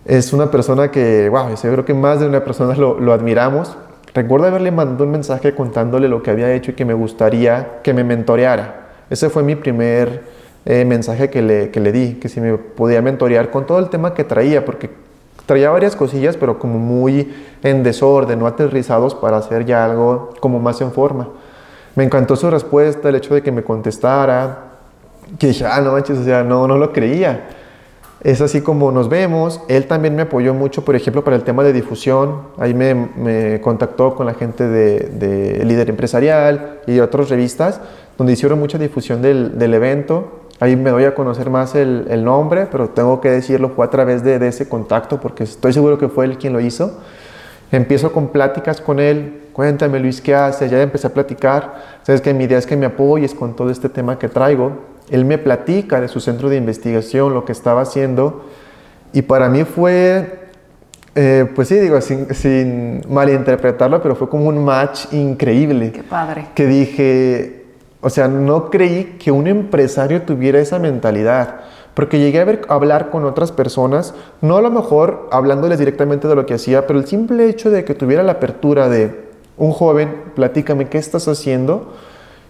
Es 0.05 0.33
una 0.35 0.51
persona 0.51 0.91
que, 0.91 1.29
wow, 1.31 1.49
yo 1.51 1.73
creo 1.73 1.85
que 1.87 1.95
más 1.95 2.21
de 2.21 2.27
una 2.27 2.45
persona 2.45 2.75
lo, 2.75 3.01
lo 3.01 3.15
admiramos. 3.15 3.77
Recuerdo 4.13 4.47
haberle 4.47 4.71
mandado 4.71 5.05
un 5.05 5.11
mensaje 5.11 5.55
contándole 5.55 6.09
lo 6.09 6.23
que 6.23 6.31
había 6.31 6.53
hecho 6.53 6.73
y 6.73 6.75
que 6.75 6.85
me 6.85 6.93
gustaría 6.93 7.81
que 7.83 7.95
me 7.95 8.05
mentoreara. 8.05 8.89
Ese 9.09 9.31
fue 9.31 9.43
mi 9.43 9.57
primer 9.57 10.25
eh, 10.67 10.85
mensaje 10.85 11.31
que 11.31 11.41
le, 11.41 11.71
que 11.71 11.81
le 11.81 11.93
di, 11.93 12.15
que 12.15 12.29
si 12.29 12.43
me 12.43 12.59
podía 12.59 13.01
mentorear 13.01 13.51
con 13.51 13.65
todo 13.65 13.79
el 13.79 13.89
tema 13.89 14.13
que 14.13 14.25
traía, 14.25 14.67
porque 14.67 14.91
traía 15.47 15.71
varias 15.71 15.97
cosillas, 15.97 16.37
pero 16.37 16.59
como 16.59 16.79
muy 16.79 17.33
en 17.63 17.83
desorden, 17.83 18.39
no 18.39 18.47
aterrizados 18.47 19.15
para 19.15 19.39
hacer 19.39 19.65
ya 19.65 19.85
algo 19.85 20.31
como 20.41 20.61
más 20.61 20.79
en 20.83 20.93
forma. 20.93 21.31
Me 21.95 22.05
encantó 22.05 22.37
su 22.37 22.51
respuesta, 22.51 23.09
el 23.09 23.15
hecho 23.15 23.35
de 23.35 23.43
que 23.43 23.51
me 23.51 23.63
contestara, 23.63 24.72
que 25.39 25.49
dije, 25.49 25.65
ah, 25.65 25.81
no 25.81 25.93
manches, 25.93 26.19
o 26.19 26.25
sea, 26.25 26.43
no, 26.43 26.67
no 26.67 26.79
lo 26.79 26.93
creía. 26.93 27.49
Es 28.23 28.41
así 28.41 28.61
como 28.61 28.93
nos 28.93 29.09
vemos. 29.09 29.61
Él 29.69 29.87
también 29.87 30.15
me 30.15 30.23
apoyó 30.23 30.55
mucho, 30.55 30.85
por 30.85 30.95
ejemplo, 30.95 31.25
para 31.25 31.35
el 31.35 31.43
tema 31.43 31.65
de 31.65 31.73
difusión. 31.73 32.43
Ahí 32.57 32.73
me, 32.73 32.95
me 32.95 33.61
contactó 33.61 34.15
con 34.15 34.27
la 34.27 34.35
gente 34.35 34.69
de, 34.69 35.01
de, 35.01 35.65
Líder 35.65 35.91
Empresarial 35.91 36.81
y 36.87 37.01
otras 37.01 37.31
revistas, 37.31 37.81
donde 38.17 38.35
hicieron 38.35 38.61
mucha 38.61 38.79
difusión 38.79 39.23
del, 39.23 39.59
del 39.59 39.75
evento. 39.75 40.43
Ahí 40.61 40.77
me 40.77 40.91
doy 40.91 41.05
a 41.05 41.17
conocer 41.17 41.51
más 41.51 41.75
el, 41.75 42.07
el, 42.09 42.23
nombre, 42.23 42.69
pero 42.71 42.91
tengo 42.91 43.21
que 43.21 43.29
decirlo, 43.29 43.71
fue 43.71 43.85
a 43.85 43.91
través 43.91 44.23
de, 44.23 44.39
de, 44.39 44.47
ese 44.49 44.69
contacto, 44.69 45.21
porque 45.21 45.43
estoy 45.43 45.73
seguro 45.73 45.99
que 45.99 46.09
fue 46.09 46.25
él 46.27 46.39
quien 46.39 46.53
lo 46.53 46.61
hizo. 46.61 47.01
Empiezo 47.73 48.13
con 48.13 48.29
pláticas 48.29 48.81
con 48.81 49.01
él, 49.01 49.49
cuéntame 49.53 49.99
Luis, 49.99 50.21
¿qué 50.21 50.37
haces? 50.37 50.71
Ya 50.71 50.81
empecé 50.81 51.09
a 51.09 51.11
platicar, 51.11 51.75
sabes 52.03 52.21
que 52.21 52.33
mi 52.33 52.45
idea 52.45 52.59
es 52.59 52.67
que 52.67 52.77
me 52.77 52.87
apoyes 52.87 53.35
con 53.35 53.57
todo 53.57 53.71
este 53.71 53.89
tema 53.89 54.17
que 54.19 54.29
traigo. 54.29 54.92
Él 55.11 55.25
me 55.25 55.39
platica 55.39 56.01
de 56.01 56.09
su 56.09 56.21
centro 56.21 56.49
de 56.49 56.57
investigación, 56.57 57.35
lo 57.35 57.45
que 57.45 57.53
estaba 57.53 57.83
haciendo, 57.83 58.45
y 59.13 59.23
para 59.23 59.49
mí 59.49 59.65
fue, 59.65 60.49
eh, 61.15 61.51
pues 61.55 61.69
sí, 61.69 61.77
digo, 61.77 62.01
sin, 62.01 62.35
sin 62.35 63.03
malinterpretarlo, 63.09 64.01
pero 64.03 64.17
fue 64.17 64.29
como 64.29 64.49
un 64.49 64.65
match 64.65 65.13
increíble. 65.13 65.93
Qué 65.93 66.03
padre. 66.03 66.47
Que 66.55 66.67
dije, 66.67 67.65
o 68.01 68.09
sea, 68.09 68.29
no 68.29 68.71
creí 68.71 69.17
que 69.19 69.31
un 69.31 69.47
empresario 69.47 70.23
tuviera 70.23 70.61
esa 70.61 70.79
mentalidad. 70.79 71.61
Porque 71.95 72.19
llegué 72.19 72.41
a, 72.41 72.45
ver, 72.45 72.63
a, 72.69 72.75
hablar 72.75 73.11
con 73.11 73.27
otras 73.27 73.53
personas, 73.53 74.15
no 74.41 74.57
a 74.57 74.63
lo 74.63 74.71
mejor 74.71 75.29
hablándoles 75.31 75.79
directamente 75.79 76.27
de 76.27 76.35
lo 76.35 76.47
que 76.47 76.55
hacía, 76.55 76.87
pero 76.87 76.99
el 76.99 77.07
simple 77.07 77.51
hecho 77.51 77.71
de 77.71 77.85
que 77.85 77.95
tuviera 77.95 78.23
la 78.23 78.33
apertura 78.33 78.89
de, 78.89 79.33
un 79.57 79.73
joven, 79.73 80.23
platícame 80.35 80.89
qué 80.89 80.99
estás 80.99 81.29
haciendo 81.29 81.93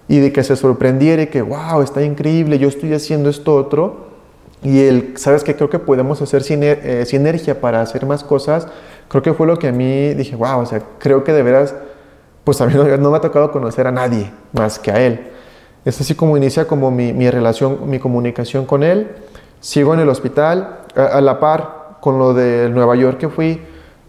y 0.09 0.19
de 0.19 0.33
que 0.33 0.43
se 0.43 0.57
sorprendiera 0.57 1.23
y 1.23 1.27
que, 1.29 1.43
wow, 1.43 1.83
está 1.83 2.03
increíble, 2.03 2.59
yo 2.59 2.69
estoy 2.69 2.93
haciendo 2.93 3.31
esto 3.31 3.55
otro. 3.55 4.13
Y 4.63 4.81
él, 4.81 5.15
sabes 5.17 5.43
que 5.43 5.57
creo 5.57 5.71
que 5.71 5.79
podemos 5.79 6.23
hacer 6.23 6.43
eh, 6.49 7.05
sinergia 7.07 7.61
para 7.61 7.81
hacer 7.81 8.07
más 8.07 8.23
cosas. 8.23 8.69
Creo 9.09 9.23
que 9.23 9.35
fue 9.35 9.47
lo 9.47 9.59
que 9.59 9.69
a 9.69 9.73
mí 9.73 10.15
dije, 10.15 10.37
wow, 10.37 10.61
o 10.61 10.67
sea, 10.67 10.83
creo 10.99 11.25
que 11.25 11.33
de 11.33 11.43
veras, 11.43 11.75
pues 12.45 12.61
a 12.61 12.67
mí 12.67 12.75
no, 12.75 13.11
me 13.11 13.17
ha 13.17 13.21
tocado 13.21 13.51
conocer 13.51 13.87
a 13.87 13.93
nadie 13.93 14.31
más 14.53 14.79
que 14.79 14.91
a 14.91 15.01
él. 15.01 15.29
Es 15.85 16.01
así 16.01 16.15
como 16.15 16.37
inicia 16.37 16.67
como 16.67 16.91
mi, 16.91 17.13
mi 17.13 17.29
relación, 17.29 17.91
mi 17.91 17.99
comunicación 17.99 18.67
con 18.67 18.85
él. 18.85 19.09
Sigo 19.61 19.95
en 19.95 20.01
el 20.01 20.09
hospital, 20.09 20.81
a, 20.95 21.07
a 21.07 21.21
la 21.21 21.41
par 21.41 21.99
con 22.01 22.19
lo 22.19 22.35
de 22.35 22.69
Nueva 22.69 22.95
York 22.97 23.19
que 23.19 23.29
fui, 23.29 23.61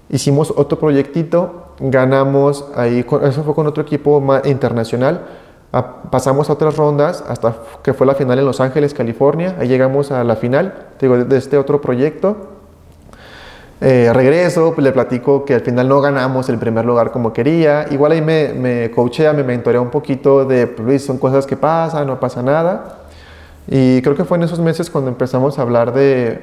hicimos 0.09 0.53
otro 0.55 0.79
proyectito 0.79 1.63
ganamos 1.79 2.65
ahí, 2.75 3.05
eso 3.23 3.43
fue 3.43 3.55
con 3.55 3.67
otro 3.67 3.83
equipo 3.83 4.23
internacional, 4.45 5.21
pasamos 6.11 6.49
a 6.49 6.53
otras 6.53 6.77
rondas 6.77 7.23
hasta 7.27 7.55
que 7.81 7.93
fue 7.93 8.05
la 8.05 8.13
final 8.13 8.37
en 8.37 8.45
Los 8.45 8.61
Ángeles, 8.61 8.93
California, 8.93 9.55
ahí 9.59 9.67
llegamos 9.67 10.11
a 10.11 10.23
la 10.23 10.35
final, 10.35 10.87
digo, 11.01 11.17
de 11.17 11.37
este 11.37 11.57
otro 11.57 11.81
proyecto. 11.81 12.49
Eh, 13.81 14.11
regreso, 14.13 14.73
pues 14.73 14.85
le 14.85 14.93
platico 14.93 15.43
que 15.43 15.55
al 15.55 15.61
final 15.61 15.89
no 15.89 15.99
ganamos 15.99 16.47
el 16.47 16.57
primer 16.57 16.85
lugar 16.85 17.11
como 17.11 17.33
quería. 17.33 17.87
Igual 17.91 18.13
ahí 18.13 18.21
me, 18.21 18.53
me 18.53 18.91
coachea, 18.91 19.33
me 19.33 19.43
mentorea 19.43 19.81
un 19.81 19.89
poquito 19.89 20.45
de, 20.45 20.67
pues 20.67 21.03
son 21.03 21.17
cosas 21.17 21.45
que 21.45 21.57
pasan, 21.57 22.07
no 22.07 22.19
pasa 22.19 22.41
nada. 22.41 22.99
Y 23.67 24.01
creo 24.01 24.15
que 24.15 24.23
fue 24.23 24.37
en 24.37 24.43
esos 24.43 24.59
meses 24.59 24.89
cuando 24.89 25.09
empezamos 25.09 25.59
a 25.59 25.63
hablar 25.63 25.93
de 25.93 26.41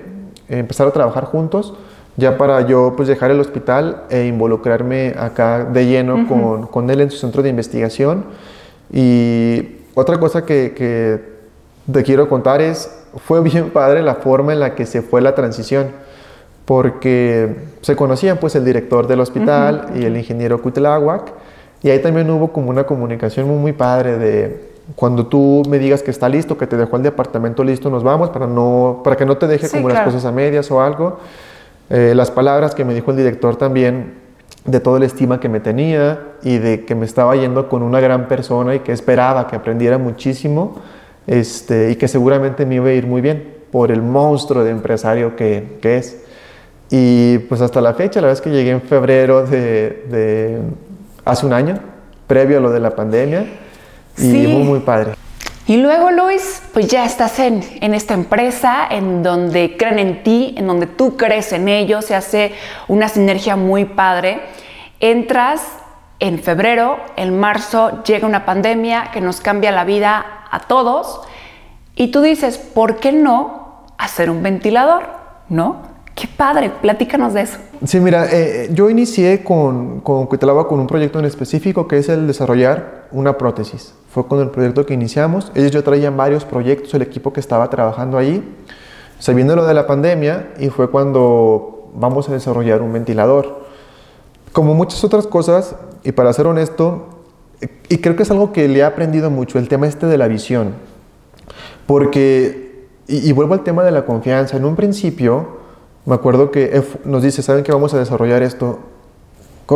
empezar 0.49 0.89
a 0.89 0.91
trabajar 0.91 1.25
juntos 1.25 1.75
ya 2.17 2.37
para 2.37 2.61
yo 2.67 2.95
pues 2.97 3.09
dejar 3.09 3.31
el 3.31 3.41
hospital 3.41 4.03
e 4.11 4.27
involucrarme 4.27 5.15
acá 5.19 5.65
de 5.65 5.87
lleno 5.87 6.27
con, 6.27 6.67
con, 6.67 6.91
él 6.91 7.01
en 7.01 7.11
su 7.11 7.19
centro 7.19 7.43
de 7.43 7.49
investigación. 7.49 8.25
Y 8.93 9.79
otra 9.95 10.19
cosa 10.19 10.45
que, 10.45 10.73
que, 10.75 11.31
te 11.91 12.03
quiero 12.03 12.29
contar 12.29 12.61
es, 12.61 12.91
fue 13.27 13.41
bien 13.41 13.71
padre 13.73 14.03
la 14.03 14.17
forma 14.17 14.53
en 14.53 14.61
la 14.61 14.75
que 14.75 14.87
se 14.87 15.03
fue 15.03 15.21
la 15.21 15.35
transición, 15.35 15.89
porque 16.65 17.57
se 17.81 17.97
conocían 17.97 18.39
pues 18.39 18.55
el 18.55 18.65
director 18.65 19.07
del 19.07 19.21
hospital 19.21 19.91
y 19.97 20.05
el 20.05 20.17
ingeniero 20.17 20.63
Cuitláhuac, 20.63 21.33
y 21.83 21.91
ahí 21.91 22.01
también 22.01 22.31
hubo 22.31 22.53
como 22.53 22.71
una 22.71 22.85
comunicación 22.85 23.49
muy, 23.49 23.57
muy 23.57 23.73
padre 23.73 24.19
de 24.19 24.71
cuando 24.97 25.27
tú 25.27 25.63
me 25.69 25.79
digas 25.79 26.03
que 26.03 26.11
está 26.11 26.29
listo, 26.29 26.59
que 26.59 26.67
te 26.67 26.77
dejó 26.77 26.97
el 26.97 27.03
departamento 27.03 27.65
listo, 27.65 27.91
nos 27.91 28.03
vamos 28.03 28.31
para, 28.31 28.47
no, 28.47 29.01
para 29.05 29.17
que 29.17 29.25
no 29.25 29.37
te 29.37 29.47
deje 29.47 29.69
como 29.69 29.89
las 29.89 30.05
cosas 30.05 30.25
a 30.25 30.33
medias 30.33 30.71
o 30.71 30.81
algo. 30.81 31.19
Eh, 31.89 32.13
las 32.15 32.31
palabras 32.31 32.75
que 32.75 32.85
me 32.85 32.95
dijo 32.95 33.11
el 33.11 33.17
director 33.17 33.57
también 33.57 34.20
de 34.65 34.81
toda 34.81 34.99
la 34.99 35.07
estima 35.07 35.41
que 35.41 35.49
me 35.49 35.61
tenía 35.61 36.21
y 36.43 36.59
de 36.59 36.85
que 36.85 36.95
me 36.95 37.07
estaba 37.07 37.35
yendo 37.37 37.69
con 37.69 37.83
una 37.83 38.01
gran 38.01 38.29
persona 38.29 38.75
y 38.75 38.81
que 38.81 38.93
esperaba 38.93 39.47
que 39.47 39.57
aprendiera 39.57 39.99
muchísimo 39.99 40.77
este, 41.27 41.91
y 41.91 41.97
que 41.97 42.09
seguramente 42.09 42.67
me 42.67 42.77
iba 42.77 42.89
a 42.89 42.93
ir 42.93 43.07
muy 43.07 43.21
bien 43.21 43.61
por 43.71 43.91
el 43.91 44.03
monstruo 44.03 44.65
de 44.65 44.71
empresario 44.71 45.37
que, 45.37 45.79
que 45.81 45.99
es. 45.99 46.25
Y 46.91 47.39
pues 47.39 47.61
hasta 47.61 47.81
la 47.81 47.95
fecha, 47.95 48.21
la 48.21 48.29
vez 48.29 48.41
que 48.41 48.51
llegué 48.51 48.71
en 48.71 48.83
febrero 48.83 49.47
de, 49.47 50.07
de, 50.11 50.59
hace 51.25 51.47
un 51.47 51.53
año, 51.53 51.79
previo 52.27 52.59
a 52.59 52.61
lo 52.61 52.71
de 52.71 52.81
la 52.81 52.97
pandemia, 52.97 53.47
y 54.19 54.47
muy, 54.49 54.65
muy 54.65 54.81
padre. 54.81 55.13
Y 55.71 55.77
luego, 55.77 56.11
Luis, 56.11 56.65
pues 56.73 56.89
ya 56.89 57.05
estás 57.05 57.39
en, 57.39 57.63
esta 57.95 58.15
empresa 58.15 58.89
en 58.91 59.23
donde 59.23 59.77
creen 59.77 60.01
en 60.01 60.23
ti, 60.25 60.53
en 60.59 60.67
donde 60.67 60.89
tú 60.89 61.17
crees 61.17 61.53
en 61.53 61.69
ellos, 61.69 62.07
se 62.07 62.17
hace 62.17 62.55
una 62.89 63.09
sinergia 63.09 63.55
muy 63.55 63.85
padre. 63.85 64.41
entras 64.99 65.63
en 66.19 66.41
febrero, 66.41 66.99
en 67.15 67.39
marzo 67.39 68.03
llega 68.03 68.27
una 68.27 68.45
pandemia 68.45 69.13
que 69.13 69.21
nos 69.21 69.41
cambia 69.41 69.71
la 69.71 69.85
vida 69.85 70.27
a 70.51 70.59
todos 70.59 71.21
y 71.95 72.09
tú 72.09 72.21
dices, 72.21 72.59
¿por 72.59 72.99
qué 72.99 73.13
no 73.13 73.87
hacer 73.97 74.29
un 74.29 74.43
ventilador? 74.43 75.09
¿No? 75.49 75.83
Qué 76.15 76.29
padre, 76.37 76.71
platícanos 76.83 77.35
de 77.35 77.43
eso. 77.43 77.59
Sí, 77.85 77.99
mira, 77.99 78.27
eh, 78.31 78.69
yo 78.73 78.91
inicié 78.91 79.43
con, 79.43 80.01
con 80.01 80.27
con 80.27 80.81
un 80.81 80.87
proyecto 80.87 81.19
en 81.19 81.25
específico 81.25 81.89
que 81.89 81.99
es 81.99 82.09
el 82.09 82.27
desarrollar 82.27 83.09
una 83.11 83.39
prótesis. 83.39 83.95
Fue 84.11 84.27
con 84.27 84.41
el 84.41 84.51
proyecto 84.51 84.85
que 84.85 84.93
iniciamos. 84.93 85.51
Ellos 85.55 85.71
ya 85.71 85.83
traían 85.83 86.17
varios 86.17 86.45
proyectos, 86.45 86.93
el 86.95 87.03
equipo 87.03 87.33
que 87.33 87.41
estaba 87.41 87.71
trabajando 87.71 88.19
ahí. 88.19 88.57
Se 89.19 89.33
lo 89.33 89.67
de 89.67 89.75
la 89.75 89.87
pandemia 89.87 90.53
y 90.59 90.69
fue 90.69 90.91
cuando 90.91 91.91
vamos 91.95 92.29
a 92.29 92.33
desarrollar 92.33 92.83
un 92.83 92.93
ventilador. 92.93 93.65
Como 94.53 94.75
muchas 94.75 95.05
otras 95.05 95.27
cosas, 95.27 95.77
y 96.03 96.13
para 96.13 96.33
ser 96.33 96.47
honesto, 96.47 97.21
y 97.89 97.99
creo 97.99 98.17
que 98.17 98.25
es 98.25 98.31
algo 98.31 98.53
que 98.53 98.67
le 98.67 98.81
he 98.81 98.83
aprendido 98.83 99.31
mucho, 99.31 99.59
el 99.59 99.69
tema 99.69 99.87
este 99.87 100.07
de 100.07 100.19
la 100.19 100.27
visión. 100.27 100.75
Porque, 101.87 102.89
y, 103.07 103.29
y 103.29 103.33
vuelvo 103.33 103.55
al 103.55 103.63
tema 103.63 103.85
de 103.85 103.93
la 103.93 104.05
confianza, 104.05 104.57
en 104.57 104.65
un 104.65 104.75
principio 104.75 105.60
me 106.11 106.17
acuerdo 106.17 106.51
que 106.51 106.83
nos 107.05 107.23
dice, 107.23 107.41
¿saben 107.41 107.63
que 107.63 107.71
vamos 107.71 107.95
a 107.95 107.99
desarrollar 107.99 108.43
esto? 108.43 108.81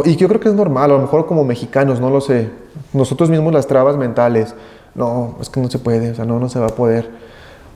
Y 0.05 0.17
yo 0.17 0.27
creo 0.27 0.41
que 0.41 0.49
es 0.49 0.55
normal, 0.57 0.91
a 0.91 0.95
lo 0.95 1.01
mejor 1.01 1.27
como 1.27 1.45
mexicanos, 1.45 2.01
no 2.01 2.11
lo 2.11 2.21
sé. 2.21 2.51
Nosotros 2.93 3.31
mismos 3.31 3.53
las 3.53 3.69
trabas 3.69 3.97
mentales. 3.97 4.53
No, 4.97 5.37
es 5.41 5.49
que 5.49 5.61
no 5.61 5.71
se 5.71 5.79
puede, 5.79 6.11
o 6.11 6.15
sea, 6.17 6.25
no, 6.25 6.41
no 6.41 6.49
se 6.49 6.59
va 6.59 6.67
a 6.67 6.71
poder. 6.71 7.09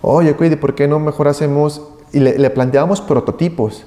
Oye, 0.02 0.34
cuide, 0.34 0.56
¿por 0.56 0.74
qué 0.74 0.88
no 0.88 0.98
mejor 0.98 1.28
hacemos? 1.28 1.82
Y 2.12 2.18
le, 2.18 2.36
le 2.36 2.50
planteamos 2.50 3.00
prototipos, 3.00 3.86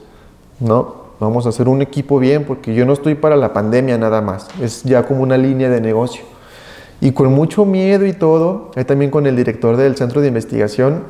¿no? 0.61 1.01
Vamos 1.19 1.45
a 1.45 1.49
hacer 1.49 1.67
un 1.67 1.81
equipo 1.81 2.17
bien, 2.19 2.45
porque 2.45 2.73
yo 2.73 2.85
no 2.85 2.93
estoy 2.93 3.15
para 3.15 3.35
la 3.35 3.51
pandemia 3.51 3.97
nada 3.97 4.21
más. 4.21 4.47
Es 4.61 4.83
ya 4.83 5.05
como 5.05 5.21
una 5.21 5.35
línea 5.35 5.69
de 5.69 5.81
negocio. 5.81 6.23
Y 7.01 7.11
con 7.11 7.29
mucho 7.33 7.65
miedo 7.65 8.05
y 8.05 8.13
todo, 8.13 8.71
ahí 8.77 8.85
también 8.85 9.11
con 9.11 9.27
el 9.27 9.35
director 9.35 9.75
del 9.75 9.97
centro 9.97 10.21
de 10.21 10.29
investigación, 10.29 11.03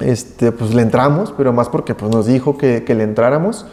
este, 0.00 0.52
pues 0.52 0.74
le 0.74 0.82
entramos, 0.82 1.34
pero 1.36 1.52
más 1.52 1.68
porque 1.68 1.94
pues, 1.94 2.10
nos 2.10 2.26
dijo 2.26 2.56
que, 2.56 2.84
que 2.84 2.94
le 2.94 3.04
entráramos. 3.04 3.66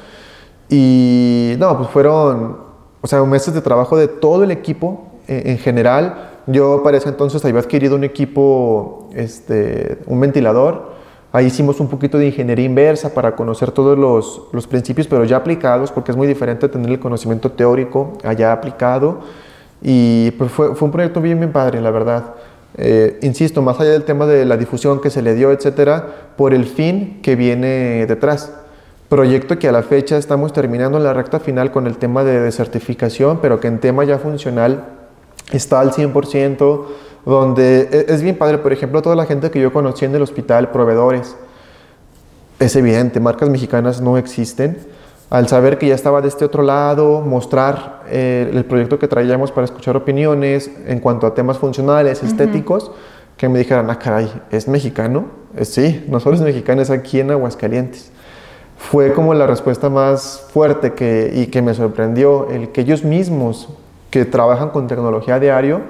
Y 0.70 1.56
no, 1.60 1.78
pues 1.78 1.90
fueron, 1.90 2.58
o 3.02 3.08
sea, 3.08 3.24
meses 3.24 3.54
de 3.54 3.62
trabajo 3.62 3.98
de 3.98 4.08
todo 4.08 4.44
el 4.44 4.52
equipo 4.52 5.06
en, 5.28 5.38
eh, 5.38 5.52
en 5.52 5.58
general. 5.58 6.32
Yo 6.48 6.82
para 6.84 6.98
ese 6.98 7.10
entonces 7.10 7.44
había 7.44 7.60
adquirido 7.60 7.96
un 7.96 8.04
equipo, 8.04 9.10
este, 9.14 10.00
un 10.08 10.20
ventilador. 10.20 10.94
Ahí 11.32 11.48
hicimos 11.48 11.80
un 11.80 11.90
poquito 11.90 12.18
de 12.18 12.28
ingeniería 12.28 12.66
inversa 12.66 13.14
para 13.14 13.36
conocer 13.36 13.72
todos 13.72 13.98
los, 13.98 14.44
los, 14.54 14.68
principios, 14.68 15.08
pero 15.08 15.26
ya 15.26 15.38
aplicados, 15.38 15.92
porque 15.92 16.12
es 16.12 16.18
muy 16.18 16.28
diferente 16.28 16.70
tener 16.70 16.90
el 16.90 17.00
conocimiento 17.00 17.52
teórico 17.52 18.14
allá 18.24 18.54
aplicado. 18.54 19.20
Y 19.82 20.32
pues 20.32 20.52
fue, 20.52 20.76
fue 20.76 20.86
un 20.86 20.92
proyecto 20.92 21.20
bien, 21.20 21.40
bien 21.40 21.52
padre, 21.52 21.82
la 21.82 21.92
verdad. 21.92 22.36
Eh, 22.78 23.20
insisto, 23.22 23.62
más 23.62 23.80
allá 23.80 23.92
del 23.92 24.04
tema 24.04 24.26
de 24.26 24.46
la 24.46 24.58
difusión 24.58 25.00
que 25.00 25.10
se 25.10 25.22
le 25.22 25.34
dio, 25.34 25.52
etcétera, 25.52 26.34
por 26.36 26.54
el 26.54 26.66
fin 26.66 27.20
que 27.22 27.36
viene 27.36 28.06
detrás. 28.06 28.52
Proyecto 29.10 29.58
que 29.60 29.68
a 29.68 29.72
la 29.72 29.84
fecha 29.84 30.18
estamos 30.18 30.52
terminando 30.52 30.98
en 30.98 31.04
la 31.04 31.14
recta 31.14 31.40
final 31.40 31.72
con 31.72 31.88
el 31.88 31.98
tema 31.98 32.24
de, 32.24 32.52
certificación, 32.52 33.40
pero 33.42 33.60
que 33.60 33.68
en 33.68 33.80
tema 33.80 34.04
ya 34.04 34.18
funcional 34.18 34.84
está 35.52 35.80
al 35.80 35.92
100%, 35.92 36.86
donde 37.26 37.88
e, 37.92 38.14
es 38.14 38.22
bien 38.22 38.38
padre, 38.38 38.58
por 38.58 38.74
ejemplo, 38.74 39.02
toda 39.02 39.16
la 39.16 39.26
gente 39.26 39.52
que 39.52 39.62
yo 39.62 39.72
conocí 39.72 40.06
en 40.06 40.16
el 40.16 40.22
hospital, 40.22 40.72
proveedores, 40.72 41.36
es 42.60 42.76
evidente, 42.76 43.20
marcas 43.20 43.50
mexicanas 43.50 44.02
no 44.02 44.18
existen 44.18 44.78
al 45.30 45.48
saber 45.48 45.78
que 45.78 45.88
ya 45.88 45.96
estaba 45.96 46.22
de 46.22 46.28
este 46.28 46.46
otro 46.46 46.64
lado, 46.64 47.22
mostrar 47.22 48.04
eh, 48.08 48.50
el 48.54 48.66
proyecto 48.66 49.00
que 49.00 49.08
traíamos 49.08 49.52
para 49.52 49.66
escuchar 49.66 49.98
opiniones 49.98 50.70
en 50.86 51.00
cuanto 51.00 51.26
a 51.26 51.34
temas 51.34 51.58
funcionales, 51.58 52.22
estéticos, 52.24 52.92
que 53.36 53.50
me 53.50 53.60
dijeran, 53.60 53.90
ah, 53.90 54.00
caray, 54.00 54.32
¿es 54.52 54.68
mexicano? 54.68 55.26
Eh, 55.56 55.66
sí, 55.66 56.06
nosotros 56.08 56.42
mexicanos 56.42 56.90
aquí 56.90 57.20
en 57.20 57.32
Aguascalientes. 57.32 58.12
Fue 58.78 59.14
como 59.14 59.34
la 59.34 59.48
respuesta 59.48 59.90
más 59.90 60.48
fuerte 60.54 60.94
que, 60.94 61.32
y 61.34 61.48
que 61.48 61.62
me 61.62 61.74
sorprendió, 61.74 62.50
el 62.50 62.70
que 62.70 62.82
ellos 62.82 63.04
mismos, 63.04 63.70
que 64.12 64.26
trabajan 64.26 64.70
con 64.70 64.88
tecnología 64.88 65.36
a 65.36 65.40
diario, 65.40 65.82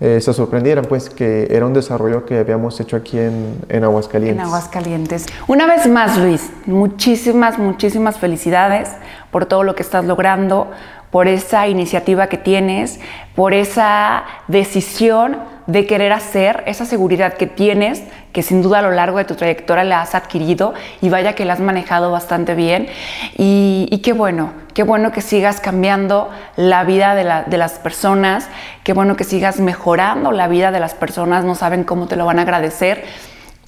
eh, 0.00 0.18
se 0.20 0.32
sorprendieran, 0.32 0.86
pues 0.86 1.10
que 1.10 1.48
era 1.50 1.66
un 1.66 1.74
desarrollo 1.74 2.24
que 2.24 2.38
habíamos 2.38 2.80
hecho 2.80 2.96
aquí 2.96 3.18
en, 3.18 3.58
en, 3.68 3.84
Aguascalientes. 3.84 4.40
En 4.40 4.46
Aguascalientes. 4.46 5.26
Una 5.46 5.66
vez 5.66 5.86
más, 5.86 6.16
Luis, 6.16 6.50
muchísimas, 6.64 7.58
muchísimas 7.58 8.16
felicidades 8.16 8.88
por 9.30 9.44
todo 9.44 9.62
lo 9.62 9.74
que 9.74 9.82
estás 9.82 10.06
logrando, 10.06 10.70
por 11.10 11.28
esa 11.28 11.66
iniciativa 11.66 12.28
que 12.28 12.38
tienes, 12.38 13.00
por 13.34 13.54
esa 13.54 14.24
decisión 14.48 15.38
de 15.66 15.86
querer 15.86 16.12
hacer, 16.12 16.62
esa 16.66 16.84
seguridad 16.84 17.34
que 17.34 17.46
tienes, 17.46 18.02
que 18.32 18.42
sin 18.42 18.62
duda 18.62 18.78
a 18.78 18.82
lo 18.82 18.90
largo 18.90 19.18
de 19.18 19.24
tu 19.24 19.34
trayectoria 19.34 19.84
la 19.84 20.02
has 20.02 20.14
adquirido 20.14 20.74
y 21.00 21.08
vaya 21.08 21.34
que 21.34 21.44
la 21.44 21.54
has 21.54 21.60
manejado 21.60 22.10
bastante 22.10 22.54
bien. 22.54 22.88
Y, 23.36 24.00
qué 24.04 24.12
bueno, 24.12 24.52
qué 24.74 24.82
bueno 24.82 25.12
que 25.12 25.20
sigas 25.20 25.60
cambiando 25.60 26.30
la 26.56 26.84
vida 26.84 27.14
de, 27.14 27.56
las 27.56 27.72
personas, 27.78 28.48
qué 28.84 28.92
bueno 28.92 29.16
que 29.16 29.24
sigas 29.24 29.60
mejorando 29.60 30.32
la 30.32 30.48
vida 30.48 30.70
de 30.70 30.80
las 30.80 30.94
personas, 30.94 31.44
no 31.44 31.54
saben 31.54 31.84
cómo 31.84 32.06
te 32.06 32.16
lo 32.16 32.24
van 32.26 32.38
a 32.38 32.42
agradecer. 32.42 33.04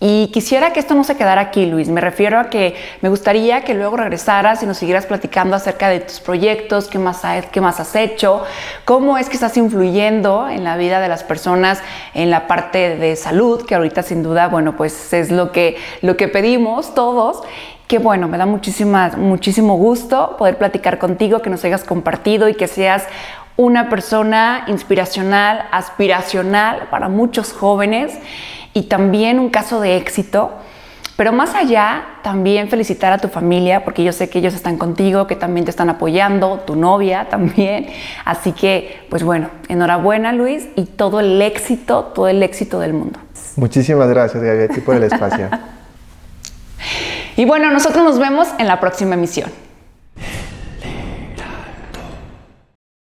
Y 0.05 0.33
quisiera 0.33 0.73
que 0.73 0.81
esto 0.81 0.97
no 0.97 1.05
se 1.05 1.15
quedara 1.17 1.41
aquí, 1.41 1.65
Luis. 1.65 1.89
Me 1.89 2.01
refiero 2.01 2.41
a 2.41 2.51
que 2.51 2.75
me 3.03 3.09
gustaría 3.09 3.61
que 3.61 3.73
luego 3.73 3.97
regresaras 3.97 4.61
y 4.61 4.67
nos 4.67 4.79
siguieras 4.79 5.07
platicando 5.07 5.55
acerca 5.55 5.89
de 5.89 6.01
tus 6.01 6.19
proyectos, 6.19 6.89
qué 6.89 6.99
más, 6.99 7.23
qué 7.53 7.61
más 7.61 7.79
has 7.79 7.95
hecho, 7.95 8.43
cómo 8.85 9.17
es 9.17 9.29
que 9.29 9.35
estás 9.35 9.57
influyendo 9.57 10.49
en 10.49 10.65
la 10.65 10.77
vida 10.77 10.99
de 10.99 11.07
las 11.07 11.23
personas 11.23 11.81
en 12.15 12.31
la 12.31 12.49
parte 12.49 12.97
de 12.97 13.15
salud, 13.15 13.65
que 13.65 13.77
ahorita 13.77 14.03
sin 14.03 14.25
duda, 14.25 14.49
bueno, 14.49 14.77
pues 14.77 15.13
es 15.13 15.31
lo 15.31 15.53
que, 15.53 15.77
lo 16.01 16.17
que 16.17 16.27
pedimos 16.27 16.97
todos 16.97 17.45
que 17.87 17.99
bueno, 17.99 18.27
me 18.27 18.39
da 18.39 18.47
muchísimo 18.47 19.77
gusto 19.77 20.37
poder 20.37 20.57
platicar 20.57 20.99
contigo, 20.99 21.43
que 21.43 21.51
nos 21.51 21.65
hayas 21.65 21.85
compartido 21.85 22.49
y 22.49 22.55
que 22.55 22.67
seas 22.67 23.07
una 23.57 23.91
persona 23.91 24.65
inspiracional, 24.67 25.69
aspiracional 25.71 26.89
para 26.91 27.09
muchos 27.09 27.53
jóvenes 27.53 28.19
y 28.75 28.85
también 28.85 29.39
un 29.39 29.51
caso 29.51 29.81
de 29.81 29.97
éxito. 29.97 30.53
Pero 31.17 31.31
más 31.33 31.55
allá, 31.55 32.05
también 32.23 32.69
felicitar 32.69 33.13
a 33.13 33.19
tu 33.19 33.29
familia, 33.29 33.85
porque 33.85 34.03
yo 34.03 34.13
sé 34.13 34.31
que 34.31 34.39
ellos 34.39 34.55
están 34.55 34.79
contigo, 34.79 35.27
que 35.27 35.37
también 35.37 35.65
te 35.65 35.71
están 35.71 35.91
apoyando, 35.91 36.61
tu 36.67 36.75
novia 36.75 37.29
también. 37.31 37.87
Así 38.25 38.53
que, 38.53 39.07
pues 39.11 39.23
bueno, 39.23 39.51
enhorabuena 39.69 40.33
Luis 40.33 40.69
y 40.75 40.85
todo 40.87 41.21
el 41.21 41.41
éxito, 41.41 42.13
todo 42.15 42.29
el 42.29 42.43
éxito 42.43 42.81
del 42.81 42.95
mundo. 42.95 43.21
Muchísimas 43.57 44.09
gracias, 44.09 44.43
Gaby, 44.43 44.81
por 44.81 44.97
el 44.97 45.03
espacio. 45.13 45.51
y 47.37 47.45
bueno, 47.45 47.71
nosotros 47.71 48.03
nos 48.03 48.19
vemos 48.19 48.49
en 48.59 48.67
la 48.67 48.81
próxima 48.81 49.15
emisión. 49.15 49.51